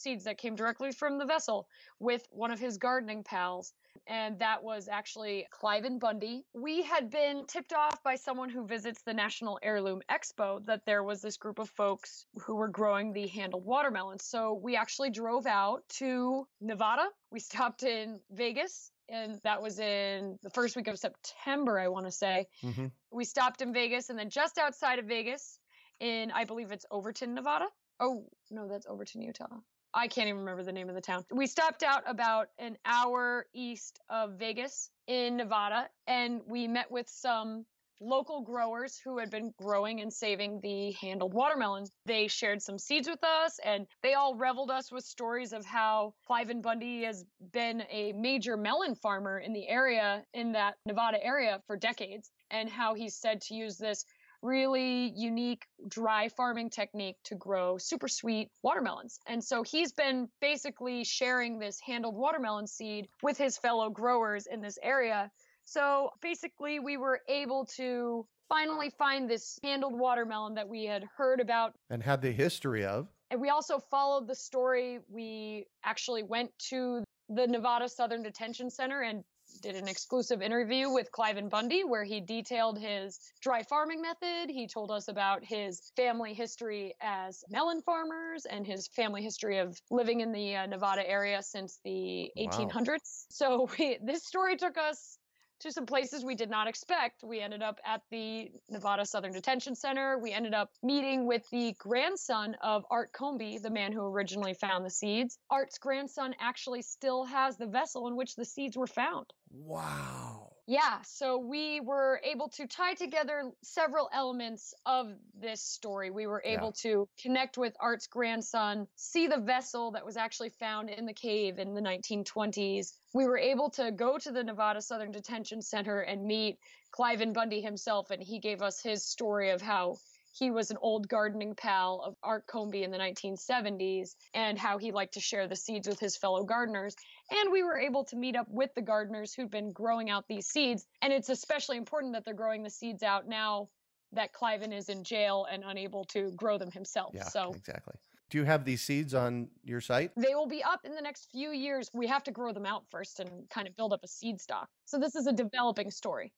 seeds 0.00 0.24
that 0.24 0.38
came 0.38 0.56
directly 0.56 0.90
from 0.90 1.18
the 1.18 1.26
vessel 1.26 1.68
with 1.98 2.26
one 2.30 2.50
of 2.50 2.58
his 2.58 2.78
gardening 2.78 3.22
pals. 3.22 3.74
And 4.06 4.38
that 4.38 4.62
was 4.62 4.88
actually 4.88 5.46
Cliven 5.52 6.00
Bundy. 6.00 6.44
We 6.54 6.82
had 6.82 7.10
been 7.10 7.44
tipped 7.46 7.74
off 7.74 8.02
by 8.02 8.14
someone 8.14 8.48
who 8.48 8.66
visits 8.66 9.02
the 9.02 9.12
National 9.12 9.58
Heirloom 9.62 10.00
Expo 10.10 10.64
that 10.64 10.86
there 10.86 11.04
was 11.04 11.20
this 11.20 11.36
group 11.36 11.58
of 11.58 11.68
folks 11.68 12.24
who 12.42 12.54
were 12.54 12.68
growing 12.68 13.12
the 13.12 13.26
handled 13.26 13.66
watermelons. 13.66 14.24
So 14.24 14.54
we 14.54 14.76
actually 14.76 15.10
drove 15.10 15.46
out 15.46 15.82
to 15.98 16.46
Nevada. 16.62 17.08
We 17.30 17.40
stopped 17.40 17.82
in 17.82 18.20
Vegas 18.30 18.90
and 19.10 19.40
that 19.44 19.62
was 19.62 19.78
in 19.78 20.38
the 20.42 20.50
first 20.50 20.76
week 20.76 20.88
of 20.88 20.98
September, 20.98 21.78
I 21.78 21.88
want 21.88 22.06
to 22.06 22.12
say. 22.12 22.46
Mm-hmm. 22.62 22.86
We 23.10 23.24
stopped 23.24 23.62
in 23.62 23.72
Vegas, 23.72 24.10
and 24.10 24.18
then 24.18 24.30
just 24.30 24.58
outside 24.58 24.98
of 24.98 25.06
Vegas, 25.06 25.58
in 25.98 26.30
I 26.30 26.44
believe 26.44 26.72
it's 26.72 26.86
Overton, 26.90 27.34
Nevada. 27.34 27.66
Oh 27.98 28.26
no, 28.50 28.68
that's 28.68 28.86
Overton, 28.86 29.22
Utah. 29.22 29.46
I 29.92 30.06
can't 30.06 30.28
even 30.28 30.40
remember 30.40 30.62
the 30.62 30.72
name 30.72 30.88
of 30.88 30.94
the 30.94 31.00
town. 31.00 31.24
We 31.32 31.46
stopped 31.46 31.82
out 31.82 32.04
about 32.06 32.48
an 32.58 32.78
hour 32.84 33.46
east 33.52 33.98
of 34.08 34.38
Vegas 34.38 34.90
in 35.08 35.36
Nevada, 35.36 35.88
and 36.06 36.42
we 36.46 36.68
met 36.68 36.90
with 36.90 37.08
some 37.08 37.66
local 38.00 38.40
growers 38.40 38.98
who 38.98 39.18
had 39.18 39.30
been 39.30 39.52
growing 39.58 40.00
and 40.00 40.12
saving 40.12 40.60
the 40.60 40.92
handled 40.92 41.34
watermelons. 41.34 41.90
They 42.06 42.28
shared 42.28 42.62
some 42.62 42.78
seeds 42.78 43.08
with 43.08 43.22
us 43.22 43.58
and 43.64 43.86
they 44.02 44.14
all 44.14 44.34
reveled 44.34 44.70
us 44.70 44.90
with 44.90 45.04
stories 45.04 45.52
of 45.52 45.64
how 45.64 46.14
Cliven 46.28 46.62
Bundy 46.62 47.04
has 47.04 47.24
been 47.52 47.82
a 47.90 48.12
major 48.12 48.56
melon 48.56 48.94
farmer 48.94 49.38
in 49.38 49.52
the 49.52 49.68
area, 49.68 50.24
in 50.32 50.52
that 50.52 50.76
Nevada 50.86 51.22
area 51.22 51.60
for 51.66 51.76
decades, 51.76 52.30
and 52.50 52.68
how 52.68 52.94
he's 52.94 53.14
said 53.14 53.42
to 53.42 53.54
use 53.54 53.76
this 53.76 54.04
really 54.42 55.12
unique 55.14 55.66
dry 55.86 56.28
farming 56.28 56.70
technique 56.70 57.16
to 57.24 57.34
grow 57.34 57.76
super 57.76 58.08
sweet 58.08 58.48
watermelons. 58.62 59.20
And 59.26 59.44
so 59.44 59.62
he's 59.62 59.92
been 59.92 60.28
basically 60.40 61.04
sharing 61.04 61.58
this 61.58 61.78
handled 61.80 62.16
watermelon 62.16 62.66
seed 62.66 63.08
with 63.22 63.36
his 63.36 63.58
fellow 63.58 63.90
growers 63.90 64.46
in 64.46 64.60
this 64.62 64.78
area. 64.82 65.30
So 65.70 66.10
basically, 66.20 66.80
we 66.80 66.96
were 66.96 67.20
able 67.28 67.64
to 67.76 68.26
finally 68.48 68.90
find 68.98 69.30
this 69.30 69.56
handled 69.62 69.96
watermelon 69.96 70.54
that 70.54 70.68
we 70.68 70.84
had 70.84 71.04
heard 71.16 71.38
about 71.38 71.74
and 71.90 72.02
had 72.02 72.20
the 72.20 72.32
history 72.32 72.84
of. 72.84 73.06
And 73.30 73.40
we 73.40 73.50
also 73.50 73.78
followed 73.78 74.26
the 74.26 74.34
story. 74.34 74.98
We 75.08 75.66
actually 75.84 76.24
went 76.24 76.50
to 76.70 77.04
the 77.28 77.46
Nevada 77.46 77.88
Southern 77.88 78.24
Detention 78.24 78.68
Center 78.68 79.02
and 79.02 79.22
did 79.62 79.76
an 79.76 79.86
exclusive 79.86 80.42
interview 80.42 80.90
with 80.90 81.12
Cliven 81.12 81.48
Bundy 81.48 81.84
where 81.84 82.02
he 82.02 82.20
detailed 82.20 82.76
his 82.76 83.20
dry 83.40 83.62
farming 83.62 84.02
method. 84.02 84.50
He 84.50 84.66
told 84.66 84.90
us 84.90 85.06
about 85.06 85.44
his 85.44 85.92
family 85.94 86.34
history 86.34 86.94
as 87.00 87.44
melon 87.48 87.80
farmers 87.82 88.44
and 88.44 88.66
his 88.66 88.88
family 88.88 89.22
history 89.22 89.58
of 89.58 89.78
living 89.90 90.20
in 90.20 90.32
the 90.32 90.56
uh, 90.56 90.66
Nevada 90.66 91.08
area 91.08 91.42
since 91.42 91.78
the 91.84 92.30
wow. 92.36 92.50
1800s. 92.50 93.26
So 93.30 93.68
we, 93.78 93.98
this 94.02 94.24
story 94.24 94.56
took 94.56 94.76
us 94.76 95.18
to 95.60 95.72
some 95.72 95.86
places 95.86 96.24
we 96.24 96.34
did 96.34 96.50
not 96.50 96.66
expect. 96.66 97.22
We 97.22 97.40
ended 97.40 97.62
up 97.62 97.78
at 97.84 98.02
the 98.10 98.50
Nevada 98.68 99.04
Southern 99.04 99.32
Detention 99.32 99.74
Center. 99.74 100.18
We 100.18 100.32
ended 100.32 100.54
up 100.54 100.70
meeting 100.82 101.26
with 101.26 101.48
the 101.50 101.74
grandson 101.78 102.56
of 102.62 102.84
Art 102.90 103.12
Combie, 103.12 103.58
the 103.58 103.70
man 103.70 103.92
who 103.92 104.04
originally 104.04 104.54
found 104.54 104.84
the 104.84 104.90
seeds. 104.90 105.38
Art's 105.50 105.78
grandson 105.78 106.34
actually 106.40 106.82
still 106.82 107.24
has 107.24 107.56
the 107.56 107.66
vessel 107.66 108.08
in 108.08 108.16
which 108.16 108.36
the 108.36 108.44
seeds 108.44 108.76
were 108.76 108.86
found. 108.86 109.26
Wow. 109.52 110.49
Yeah, 110.70 110.98
so 111.02 111.36
we 111.36 111.80
were 111.80 112.20
able 112.22 112.48
to 112.50 112.68
tie 112.68 112.94
together 112.94 113.50
several 113.60 114.08
elements 114.12 114.72
of 114.86 115.08
this 115.36 115.60
story. 115.60 116.12
We 116.12 116.28
were 116.28 116.40
able 116.46 116.66
yeah. 116.66 116.82
to 116.82 117.08
connect 117.20 117.58
with 117.58 117.74
Art's 117.80 118.06
grandson, 118.06 118.86
see 118.94 119.26
the 119.26 119.40
vessel 119.40 119.90
that 119.90 120.06
was 120.06 120.16
actually 120.16 120.50
found 120.50 120.88
in 120.88 121.06
the 121.06 121.12
cave 121.12 121.58
in 121.58 121.74
the 121.74 121.80
1920s. 121.80 122.92
We 123.12 123.26
were 123.26 123.36
able 123.36 123.70
to 123.70 123.90
go 123.90 124.16
to 124.18 124.30
the 124.30 124.44
Nevada 124.44 124.80
Southern 124.80 125.10
Detention 125.10 125.60
Center 125.60 126.02
and 126.02 126.24
meet 126.24 126.60
Cliven 126.96 127.32
Bundy 127.32 127.60
himself, 127.60 128.12
and 128.12 128.22
he 128.22 128.38
gave 128.38 128.62
us 128.62 128.80
his 128.80 129.04
story 129.04 129.50
of 129.50 129.60
how 129.60 129.96
he 130.32 130.50
was 130.50 130.70
an 130.70 130.76
old 130.80 131.08
gardening 131.08 131.54
pal 131.54 132.02
of 132.04 132.14
Art 132.22 132.46
Combie 132.46 132.84
in 132.84 132.90
the 132.90 132.98
1970s 132.98 134.14
and 134.34 134.58
how 134.58 134.78
he 134.78 134.92
liked 134.92 135.14
to 135.14 135.20
share 135.20 135.48
the 135.48 135.56
seeds 135.56 135.88
with 135.88 135.98
his 135.98 136.16
fellow 136.16 136.44
gardeners. 136.44 136.94
And 137.30 137.52
we 137.52 137.62
were 137.62 137.78
able 137.78 138.04
to 138.04 138.16
meet 138.16 138.36
up 138.36 138.46
with 138.48 138.70
the 138.74 138.82
gardeners 138.82 139.34
who'd 139.34 139.50
been 139.50 139.72
growing 139.72 140.10
out 140.10 140.26
these 140.28 140.46
seeds. 140.46 140.86
And 141.02 141.12
it's 141.12 141.28
especially 141.28 141.76
important 141.76 142.12
that 142.14 142.24
they're 142.24 142.34
growing 142.34 142.62
the 142.62 142.70
seeds 142.70 143.02
out 143.02 143.26
now 143.26 143.68
that 144.12 144.32
Cliven 144.32 144.72
is 144.72 144.88
in 144.88 145.04
jail 145.04 145.46
and 145.50 145.62
unable 145.64 146.04
to 146.06 146.32
grow 146.32 146.58
them 146.58 146.70
himself. 146.70 147.12
Yeah, 147.14 147.24
so 147.24 147.52
exactly. 147.52 147.94
Do 148.30 148.38
you 148.38 148.44
have 148.44 148.64
these 148.64 148.80
seeds 148.80 149.12
on 149.12 149.48
your 149.64 149.80
site? 149.80 150.12
They 150.16 150.36
will 150.36 150.46
be 150.46 150.62
up 150.62 150.84
in 150.84 150.94
the 150.94 151.02
next 151.02 151.28
few 151.32 151.50
years. 151.50 151.90
We 151.92 152.06
have 152.06 152.22
to 152.24 152.30
grow 152.30 152.52
them 152.52 152.64
out 152.64 152.84
first 152.88 153.18
and 153.18 153.48
kind 153.50 153.66
of 153.66 153.76
build 153.76 153.92
up 153.92 154.00
a 154.04 154.08
seed 154.08 154.40
stock. 154.40 154.68
So 154.84 154.98
this 154.98 155.16
is 155.16 155.26
a 155.26 155.32
developing 155.32 155.90
story. 155.90 156.32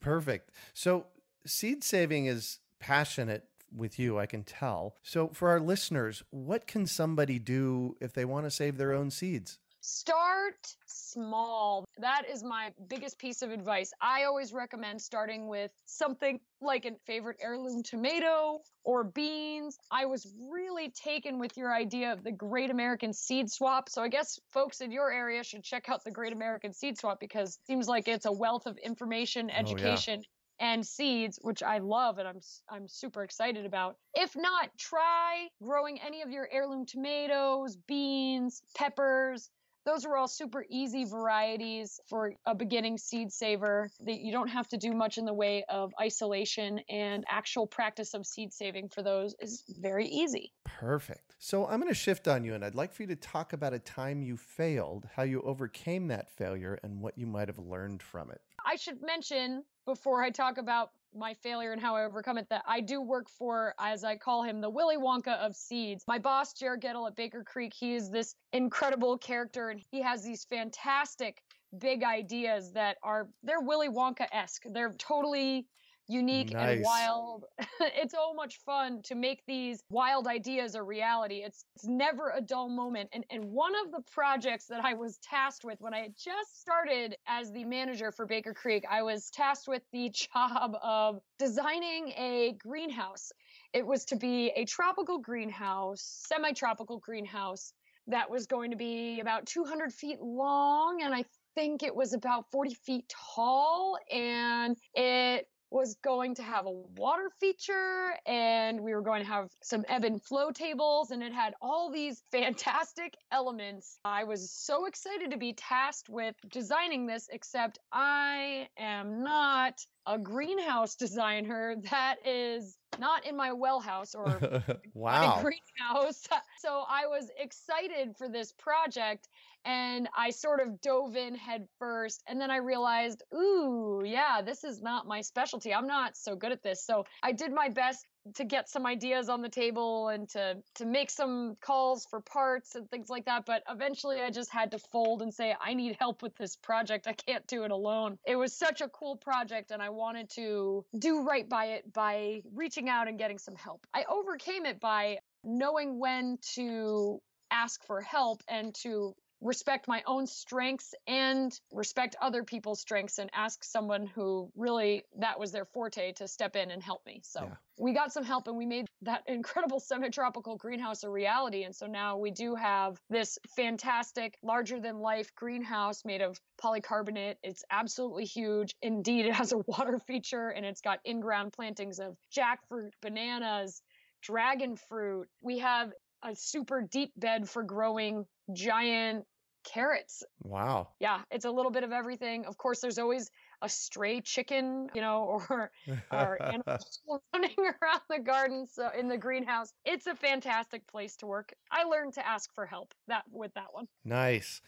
Perfect. 0.00 0.50
So 0.74 1.06
seed 1.46 1.82
saving 1.82 2.26
is 2.26 2.58
passionate 2.78 3.44
with 3.74 3.98
you, 3.98 4.18
I 4.18 4.26
can 4.26 4.44
tell. 4.44 4.96
So, 5.02 5.28
for 5.28 5.50
our 5.50 5.60
listeners, 5.60 6.22
what 6.30 6.66
can 6.66 6.86
somebody 6.86 7.38
do 7.38 7.96
if 8.00 8.12
they 8.12 8.24
want 8.24 8.46
to 8.46 8.50
save 8.50 8.78
their 8.78 8.92
own 8.92 9.10
seeds? 9.10 9.58
Start 9.80 10.74
small. 10.86 11.84
That 11.98 12.24
is 12.28 12.42
my 12.42 12.72
biggest 12.88 13.18
piece 13.18 13.42
of 13.42 13.50
advice. 13.50 13.92
I 14.00 14.24
always 14.24 14.52
recommend 14.52 15.00
starting 15.00 15.48
with 15.48 15.70
something 15.86 16.40
like 16.60 16.84
a 16.84 16.92
favorite 17.06 17.38
heirloom 17.40 17.82
tomato 17.82 18.60
or 18.84 19.04
beans. 19.04 19.78
I 19.90 20.06
was 20.06 20.26
really 20.50 20.90
taken 20.90 21.38
with 21.38 21.56
your 21.56 21.72
idea 21.72 22.12
of 22.12 22.24
the 22.24 22.32
Great 22.32 22.70
American 22.70 23.12
Seed 23.12 23.50
Swap. 23.50 23.88
So 23.88 24.02
I 24.02 24.08
guess 24.08 24.38
folks 24.50 24.80
in 24.80 24.90
your 24.90 25.12
area 25.12 25.44
should 25.44 25.62
check 25.62 25.88
out 25.88 26.04
the 26.04 26.10
Great 26.10 26.32
American 26.32 26.72
Seed 26.72 26.98
Swap 26.98 27.20
because 27.20 27.50
it 27.50 27.66
seems 27.66 27.86
like 27.86 28.08
it's 28.08 28.26
a 28.26 28.32
wealth 28.32 28.66
of 28.66 28.76
information, 28.78 29.48
education, 29.48 30.14
oh, 30.18 30.22
yeah 30.22 30.37
and 30.60 30.86
seeds, 30.86 31.38
which 31.42 31.62
I 31.62 31.78
love 31.78 32.18
and 32.18 32.28
I'm 32.28 32.40
I'm 32.68 32.88
super 32.88 33.22
excited 33.22 33.66
about. 33.66 33.96
If 34.14 34.36
not, 34.36 34.70
try 34.78 35.48
growing 35.62 36.00
any 36.00 36.22
of 36.22 36.30
your 36.30 36.48
heirloom 36.50 36.86
tomatoes, 36.86 37.76
beans, 37.86 38.62
peppers. 38.76 39.50
Those 39.88 40.04
are 40.04 40.18
all 40.18 40.28
super 40.28 40.66
easy 40.68 41.06
varieties 41.06 41.98
for 42.10 42.34
a 42.44 42.54
beginning 42.54 42.98
seed 42.98 43.32
saver. 43.32 43.88
That 44.00 44.20
you 44.20 44.32
don't 44.32 44.48
have 44.48 44.68
to 44.68 44.76
do 44.76 44.92
much 44.92 45.16
in 45.16 45.24
the 45.24 45.32
way 45.32 45.64
of 45.70 45.94
isolation 45.98 46.78
and 46.90 47.24
actual 47.26 47.66
practice 47.66 48.12
of 48.12 48.26
seed 48.26 48.52
saving 48.52 48.90
for 48.90 49.02
those 49.02 49.34
is 49.40 49.64
very 49.80 50.06
easy. 50.06 50.52
Perfect. 50.64 51.36
So 51.38 51.66
I'm 51.66 51.80
going 51.80 51.90
to 51.90 51.98
shift 51.98 52.28
on 52.28 52.44
you 52.44 52.52
and 52.52 52.62
I'd 52.62 52.74
like 52.74 52.92
for 52.92 53.02
you 53.02 53.06
to 53.06 53.16
talk 53.16 53.54
about 53.54 53.72
a 53.72 53.78
time 53.78 54.20
you 54.20 54.36
failed, 54.36 55.08
how 55.16 55.22
you 55.22 55.40
overcame 55.40 56.08
that 56.08 56.28
failure 56.28 56.78
and 56.82 57.00
what 57.00 57.16
you 57.16 57.26
might 57.26 57.48
have 57.48 57.58
learned 57.58 58.02
from 58.02 58.30
it. 58.30 58.42
I 58.66 58.76
should 58.76 59.00
mention 59.00 59.64
before 59.86 60.22
I 60.22 60.28
talk 60.28 60.58
about 60.58 60.90
my 61.14 61.34
failure 61.34 61.72
and 61.72 61.80
how 61.80 61.96
I 61.96 62.04
overcome 62.04 62.38
it 62.38 62.48
that 62.50 62.64
I 62.66 62.80
do 62.80 63.00
work 63.00 63.28
for, 63.28 63.74
as 63.78 64.04
I 64.04 64.16
call 64.16 64.42
him, 64.42 64.60
the 64.60 64.70
Willy 64.70 64.96
Wonka 64.96 65.36
of 65.38 65.54
seeds. 65.56 66.04
My 66.06 66.18
boss, 66.18 66.52
Jere 66.52 66.76
Gettle 66.76 67.06
at 67.06 67.16
Baker 67.16 67.42
Creek, 67.44 67.72
he 67.74 67.94
is 67.94 68.10
this 68.10 68.34
incredible 68.52 69.18
character 69.18 69.70
and 69.70 69.80
he 69.90 70.02
has 70.02 70.22
these 70.22 70.44
fantastic 70.44 71.42
big 71.78 72.02
ideas 72.02 72.72
that 72.72 72.96
are 73.02 73.28
they're 73.42 73.60
Willy 73.60 73.88
Wonka 73.88 74.26
esque. 74.32 74.64
They're 74.72 74.94
totally 74.94 75.66
unique 76.08 76.52
nice. 76.52 76.76
and 76.76 76.82
wild. 76.82 77.44
it's 77.80 78.14
so 78.14 78.32
much 78.34 78.58
fun 78.64 79.02
to 79.02 79.14
make 79.14 79.42
these 79.46 79.82
wild 79.90 80.26
ideas 80.26 80.74
a 80.74 80.82
reality. 80.82 81.42
It's, 81.44 81.64
it's 81.76 81.86
never 81.86 82.32
a 82.34 82.40
dull 82.40 82.68
moment. 82.68 83.10
And, 83.12 83.24
and 83.30 83.44
one 83.44 83.72
of 83.84 83.92
the 83.92 84.00
projects 84.10 84.66
that 84.66 84.84
I 84.84 84.94
was 84.94 85.18
tasked 85.18 85.64
with 85.64 85.78
when 85.80 85.94
I 85.94 86.00
had 86.00 86.14
just 86.16 86.60
started 86.60 87.16
as 87.26 87.52
the 87.52 87.64
manager 87.64 88.10
for 88.10 88.26
Baker 88.26 88.54
Creek, 88.54 88.84
I 88.90 89.02
was 89.02 89.30
tasked 89.30 89.68
with 89.68 89.82
the 89.92 90.10
job 90.34 90.76
of 90.82 91.20
designing 91.38 92.08
a 92.16 92.56
greenhouse. 92.58 93.30
It 93.74 93.86
was 93.86 94.06
to 94.06 94.16
be 94.16 94.50
a 94.56 94.64
tropical 94.64 95.18
greenhouse, 95.18 96.24
semi 96.26 96.52
tropical 96.52 96.98
greenhouse 96.98 97.72
that 98.06 98.30
was 98.30 98.46
going 98.46 98.70
to 98.70 98.76
be 98.76 99.20
about 99.20 99.44
200 99.44 99.92
feet 99.92 100.18
long 100.20 101.02
and 101.02 101.14
I 101.14 101.24
think 101.54 101.82
it 101.82 101.94
was 101.94 102.14
about 102.14 102.46
40 102.50 102.74
feet 102.74 103.04
tall 103.34 103.98
and 104.10 104.76
it 104.94 105.46
was 105.70 105.96
going 106.02 106.34
to 106.36 106.42
have 106.42 106.66
a 106.66 106.70
water 106.70 107.30
feature 107.40 108.14
and 108.26 108.80
we 108.80 108.94
were 108.94 109.02
going 109.02 109.22
to 109.22 109.28
have 109.28 109.50
some 109.62 109.84
ebb 109.88 110.04
and 110.04 110.22
flow 110.22 110.50
tables 110.50 111.10
and 111.10 111.22
it 111.22 111.32
had 111.32 111.54
all 111.60 111.90
these 111.90 112.22
fantastic 112.32 113.14
elements. 113.30 113.98
I 114.04 114.24
was 114.24 114.50
so 114.50 114.86
excited 114.86 115.32
to 115.32 115.36
be 115.36 115.52
tasked 115.52 116.08
with 116.08 116.34
designing 116.50 117.06
this, 117.06 117.28
except 117.30 117.78
I 117.92 118.68
am 118.78 119.22
not 119.22 119.74
a 120.06 120.18
greenhouse 120.18 120.94
designer. 120.96 121.76
That 121.90 122.16
is 122.24 122.77
not 122.98 123.26
in 123.26 123.36
my 123.36 123.52
well 123.52 123.80
house 123.80 124.14
or 124.14 124.62
wow. 124.94 125.40
greenhouse. 125.42 126.26
So 126.60 126.82
I 126.88 127.06
was 127.06 127.30
excited 127.38 128.16
for 128.16 128.28
this 128.28 128.52
project 128.52 129.28
and 129.64 130.08
I 130.16 130.30
sort 130.30 130.60
of 130.60 130.80
dove 130.80 131.14
in 131.14 131.36
head 131.36 131.68
first. 131.78 132.24
And 132.26 132.40
then 132.40 132.50
I 132.50 132.56
realized, 132.56 133.22
ooh, 133.32 134.02
yeah, 134.04 134.42
this 134.42 134.64
is 134.64 134.82
not 134.82 135.06
my 135.06 135.20
specialty. 135.20 135.72
I'm 135.72 135.86
not 135.86 136.16
so 136.16 136.34
good 136.34 136.50
at 136.50 136.64
this. 136.64 136.84
So 136.84 137.04
I 137.22 137.30
did 137.30 137.52
my 137.52 137.68
best 137.68 138.06
to 138.34 138.44
get 138.44 138.68
some 138.68 138.86
ideas 138.86 139.28
on 139.28 139.42
the 139.42 139.48
table 139.48 140.08
and 140.08 140.28
to 140.30 140.56
to 140.74 140.86
make 140.86 141.10
some 141.10 141.56
calls 141.60 142.06
for 142.10 142.20
parts 142.20 142.74
and 142.74 142.88
things 142.90 143.08
like 143.08 143.24
that 143.24 143.44
but 143.46 143.62
eventually 143.68 144.20
I 144.20 144.30
just 144.30 144.50
had 144.50 144.70
to 144.72 144.78
fold 144.78 145.22
and 145.22 145.32
say 145.32 145.54
I 145.60 145.74
need 145.74 145.96
help 145.98 146.22
with 146.22 146.36
this 146.36 146.56
project. 146.56 147.06
I 147.06 147.12
can't 147.12 147.46
do 147.46 147.64
it 147.64 147.70
alone. 147.70 148.18
It 148.26 148.36
was 148.36 148.54
such 148.54 148.80
a 148.80 148.88
cool 148.88 149.16
project 149.16 149.70
and 149.70 149.82
I 149.82 149.90
wanted 149.90 150.30
to 150.30 150.84
do 150.98 151.22
right 151.22 151.48
by 151.48 151.66
it 151.66 151.92
by 151.92 152.42
reaching 152.54 152.88
out 152.88 153.08
and 153.08 153.18
getting 153.18 153.38
some 153.38 153.56
help. 153.56 153.86
I 153.94 154.04
overcame 154.08 154.66
it 154.66 154.80
by 154.80 155.18
knowing 155.44 155.98
when 155.98 156.38
to 156.54 157.20
ask 157.50 157.84
for 157.84 158.00
help 158.00 158.42
and 158.48 158.74
to 158.82 159.14
respect 159.40 159.86
my 159.86 160.02
own 160.06 160.26
strengths 160.26 160.94
and 161.06 161.58
respect 161.72 162.16
other 162.20 162.42
people's 162.42 162.80
strengths 162.80 163.18
and 163.18 163.30
ask 163.32 163.62
someone 163.62 164.06
who 164.06 164.50
really 164.56 165.04
that 165.18 165.38
was 165.38 165.52
their 165.52 165.64
forte 165.64 166.12
to 166.12 166.26
step 166.26 166.56
in 166.56 166.70
and 166.70 166.82
help 166.82 167.04
me. 167.06 167.20
So 167.24 167.44
yeah. 167.44 167.54
we 167.78 167.92
got 167.92 168.12
some 168.12 168.24
help 168.24 168.48
and 168.48 168.56
we 168.56 168.66
made 168.66 168.86
that 169.02 169.22
incredible 169.28 169.78
semi-tropical 169.78 170.56
greenhouse 170.56 171.04
a 171.04 171.10
reality. 171.10 171.62
And 171.62 171.74
so 171.74 171.86
now 171.86 172.18
we 172.18 172.30
do 172.30 172.56
have 172.56 173.00
this 173.10 173.38
fantastic 173.54 174.36
larger 174.42 174.80
than 174.80 174.98
life 174.98 175.32
greenhouse 175.36 176.04
made 176.04 176.20
of 176.20 176.40
polycarbonate. 176.60 177.36
It's 177.42 177.64
absolutely 177.70 178.24
huge. 178.24 178.74
Indeed, 178.82 179.26
it 179.26 179.34
has 179.34 179.52
a 179.52 179.58
water 179.58 179.98
feature 180.06 180.48
and 180.48 180.66
it's 180.66 180.80
got 180.80 180.98
in-ground 181.04 181.52
plantings 181.52 182.00
of 182.00 182.16
jackfruit, 182.36 182.90
bananas, 183.02 183.82
dragon 184.20 184.76
fruit. 184.88 185.28
We 185.40 185.58
have 185.58 185.92
a 186.22 186.34
super 186.34 186.82
deep 186.82 187.12
bed 187.16 187.48
for 187.48 187.62
growing 187.62 188.26
giant 188.52 189.24
carrots. 189.64 190.24
Wow. 190.42 190.88
Yeah, 191.00 191.20
it's 191.30 191.44
a 191.44 191.50
little 191.50 191.70
bit 191.70 191.84
of 191.84 191.92
everything. 191.92 192.46
Of 192.46 192.56
course, 192.56 192.80
there's 192.80 192.98
always 192.98 193.30
a 193.62 193.68
stray 193.68 194.20
chicken, 194.20 194.88
you 194.94 195.00
know, 195.00 195.42
or 195.48 195.70
or 196.12 196.38
animals 196.42 197.00
running 197.34 197.56
around 197.58 198.00
the 198.08 198.18
garden, 198.18 198.66
so 198.66 198.88
in 198.98 199.08
the 199.08 199.18
greenhouse. 199.18 199.72
It's 199.84 200.06
a 200.06 200.14
fantastic 200.14 200.86
place 200.86 201.16
to 201.16 201.26
work. 201.26 201.52
I 201.70 201.84
learned 201.84 202.14
to 202.14 202.26
ask 202.26 202.52
for 202.54 202.66
help 202.66 202.94
that 203.08 203.24
with 203.30 203.52
that 203.54 203.68
one. 203.72 203.86
nice. 204.04 204.60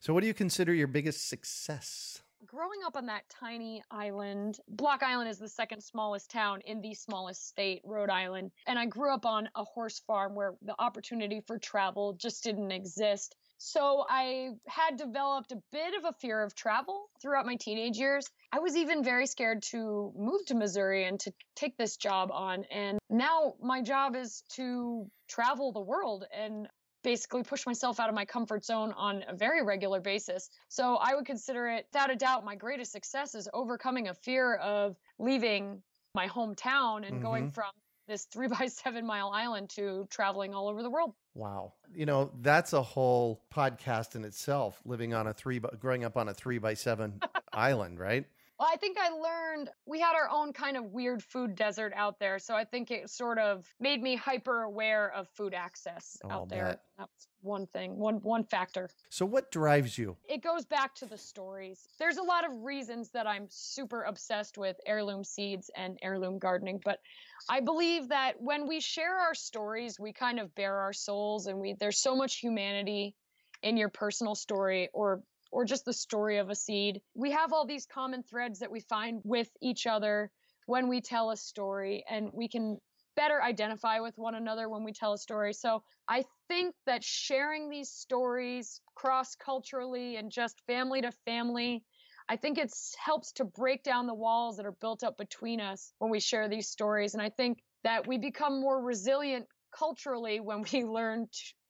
So, 0.00 0.12
what 0.12 0.20
do 0.20 0.26
you 0.26 0.34
consider 0.34 0.74
your 0.74 0.88
biggest 0.88 1.28
success? 1.28 2.22
Growing 2.46 2.80
up 2.86 2.96
on 2.96 3.06
that 3.06 3.22
tiny 3.28 3.82
island, 3.90 4.58
Block 4.68 5.02
Island 5.02 5.30
is 5.30 5.38
the 5.38 5.48
second 5.48 5.82
smallest 5.82 6.30
town 6.30 6.60
in 6.64 6.80
the 6.80 6.94
smallest 6.94 7.46
state, 7.48 7.82
Rhode 7.84 8.10
Island. 8.10 8.50
And 8.66 8.78
I 8.78 8.86
grew 8.86 9.12
up 9.12 9.26
on 9.26 9.48
a 9.54 9.64
horse 9.64 10.00
farm 10.06 10.34
where 10.34 10.54
the 10.62 10.74
opportunity 10.78 11.42
for 11.46 11.58
travel 11.58 12.14
just 12.14 12.42
didn't 12.44 12.72
exist. 12.72 13.36
So 13.58 14.04
I 14.08 14.50
had 14.66 14.96
developed 14.96 15.52
a 15.52 15.62
bit 15.70 15.94
of 15.94 16.04
a 16.04 16.14
fear 16.20 16.42
of 16.42 16.54
travel 16.54 17.10
throughout 17.20 17.46
my 17.46 17.56
teenage 17.56 17.98
years. 17.98 18.26
I 18.52 18.60
was 18.60 18.76
even 18.76 19.04
very 19.04 19.26
scared 19.26 19.62
to 19.70 20.12
move 20.16 20.44
to 20.46 20.54
Missouri 20.54 21.04
and 21.04 21.20
to 21.20 21.32
take 21.56 21.76
this 21.76 21.96
job 21.96 22.30
on. 22.32 22.64
And 22.64 22.98
now 23.10 23.54
my 23.62 23.82
job 23.82 24.16
is 24.16 24.42
to 24.56 25.10
travel 25.28 25.72
the 25.72 25.80
world 25.80 26.24
and 26.34 26.66
basically 27.02 27.42
push 27.42 27.66
myself 27.66 27.98
out 28.00 28.08
of 28.08 28.14
my 28.14 28.24
comfort 28.24 28.64
zone 28.64 28.92
on 28.96 29.24
a 29.28 29.34
very 29.34 29.62
regular 29.62 30.00
basis. 30.00 30.50
So 30.68 30.96
I 30.96 31.14
would 31.14 31.26
consider 31.26 31.66
it, 31.68 31.86
without 31.92 32.10
a 32.10 32.16
doubt, 32.16 32.44
my 32.44 32.54
greatest 32.56 32.92
success 32.92 33.34
is 33.34 33.48
overcoming 33.54 34.08
a 34.08 34.14
fear 34.14 34.56
of 34.56 34.96
leaving 35.18 35.82
my 36.14 36.26
hometown 36.28 37.06
and 37.06 37.22
going 37.22 37.48
Mhm. 37.50 37.54
from 37.54 37.70
this 38.08 38.24
three 38.26 38.48
by 38.64 38.66
seven 38.66 39.06
mile 39.06 39.30
island 39.30 39.70
to 39.70 40.06
traveling 40.10 40.52
all 40.54 40.68
over 40.68 40.82
the 40.82 40.90
world. 40.90 41.14
Wow. 41.34 41.74
You 41.94 42.06
know, 42.06 42.32
that's 42.40 42.72
a 42.72 42.82
whole 42.82 43.44
podcast 43.54 44.16
in 44.16 44.24
itself, 44.24 44.80
living 44.84 45.14
on 45.14 45.28
a 45.28 45.32
three, 45.32 45.60
by, 45.60 45.70
growing 45.78 46.02
up 46.04 46.16
on 46.16 46.28
a 46.28 46.34
three 46.34 46.58
by 46.58 46.74
seven 46.74 47.20
island, 47.52 48.00
right? 48.00 48.26
Well, 48.60 48.68
I 48.70 48.76
think 48.76 48.98
I 48.98 49.08
learned 49.08 49.70
we 49.86 50.00
had 50.00 50.14
our 50.14 50.28
own 50.28 50.52
kind 50.52 50.76
of 50.76 50.84
weird 50.84 51.24
food 51.24 51.54
desert 51.54 51.94
out 51.96 52.18
there. 52.18 52.38
So 52.38 52.54
I 52.54 52.66
think 52.66 52.90
it 52.90 53.08
sort 53.08 53.38
of 53.38 53.66
made 53.80 54.02
me 54.02 54.16
hyper 54.16 54.64
aware 54.64 55.10
of 55.14 55.30
food 55.30 55.54
access 55.54 56.18
Oh, 56.22 56.28
out 56.28 56.50
there. 56.50 56.66
bet. 56.66 56.82
That's 56.98 57.28
one 57.40 57.66
thing, 57.68 57.96
one 57.96 58.16
one 58.16 58.44
factor. 58.44 58.90
So, 59.08 59.24
what 59.24 59.50
drives 59.50 59.96
you? 59.96 60.18
it 60.28 60.42
goes 60.42 60.66
back 60.66 60.94
to 60.96 61.06
the 61.06 61.16
stories. 61.16 61.88
There's 61.98 62.18
a 62.18 62.22
lot 62.22 62.44
of 62.44 62.52
reasons 62.52 63.10
that 63.12 63.26
I'm 63.26 63.46
super 63.48 64.02
obsessed 64.02 64.58
with 64.58 64.76
heirloom 64.84 65.24
seeds 65.24 65.70
and 65.74 65.98
heirloom 66.02 66.38
gardening, 66.38 66.82
but 66.84 67.00
I 67.48 67.60
believe 67.60 68.08
that 68.08 68.40
when 68.40 68.66
we 68.68 68.80
share 68.80 69.18
our 69.18 69.34
stories, 69.34 69.98
we 69.98 70.12
kind 70.12 70.38
of 70.38 70.54
bare 70.54 70.76
our 70.76 70.92
souls 70.92 71.46
and 71.46 71.58
we 71.58 71.72
there's 71.72 71.98
so 71.98 72.14
much 72.14 72.36
humanity 72.36 73.16
in 73.62 73.76
your 73.76 73.88
personal 73.88 74.34
story 74.34 74.88
or 74.92 75.22
or 75.50 75.64
just 75.64 75.84
the 75.84 75.92
story 75.92 76.38
of 76.38 76.50
a 76.50 76.54
seed. 76.54 77.00
We 77.14 77.32
have 77.32 77.52
all 77.52 77.66
these 77.66 77.86
common 77.86 78.22
threads 78.22 78.60
that 78.60 78.70
we 78.70 78.80
find 78.80 79.20
with 79.24 79.50
each 79.60 79.86
other 79.86 80.30
when 80.66 80.88
we 80.88 81.00
tell 81.00 81.30
a 81.30 81.36
story 81.36 82.04
and 82.08 82.30
we 82.32 82.48
can 82.48 82.78
better 83.16 83.42
identify 83.42 84.00
with 84.00 84.16
one 84.16 84.34
another 84.34 84.68
when 84.68 84.84
we 84.84 84.92
tell 84.92 85.12
a 85.12 85.18
story. 85.18 85.52
So 85.52 85.82
I 86.08 86.24
think 86.48 86.74
that 86.86 87.04
sharing 87.04 87.68
these 87.68 87.90
stories 87.90 88.80
cross 88.94 89.34
culturally 89.34 90.16
and 90.16 90.30
just 90.30 90.62
family 90.66 91.02
to 91.02 91.12
family, 91.26 91.82
I 92.28 92.36
think 92.36 92.58
it 92.58 92.72
helps 93.04 93.32
to 93.32 93.44
break 93.44 93.82
down 93.82 94.06
the 94.06 94.14
walls 94.14 94.56
that 94.56 94.66
are 94.66 94.76
built 94.80 95.02
up 95.02 95.18
between 95.18 95.60
us 95.60 95.92
when 95.98 96.10
we 96.10 96.20
share 96.20 96.48
these 96.48 96.68
stories. 96.68 97.14
And 97.14 97.22
I 97.22 97.30
think 97.30 97.58
that 97.82 98.06
we 98.06 98.18
become 98.18 98.60
more 98.60 98.80
resilient 98.80 99.46
culturally 99.76 100.40
when 100.40 100.64
we 100.72 100.84
learn 100.84 101.28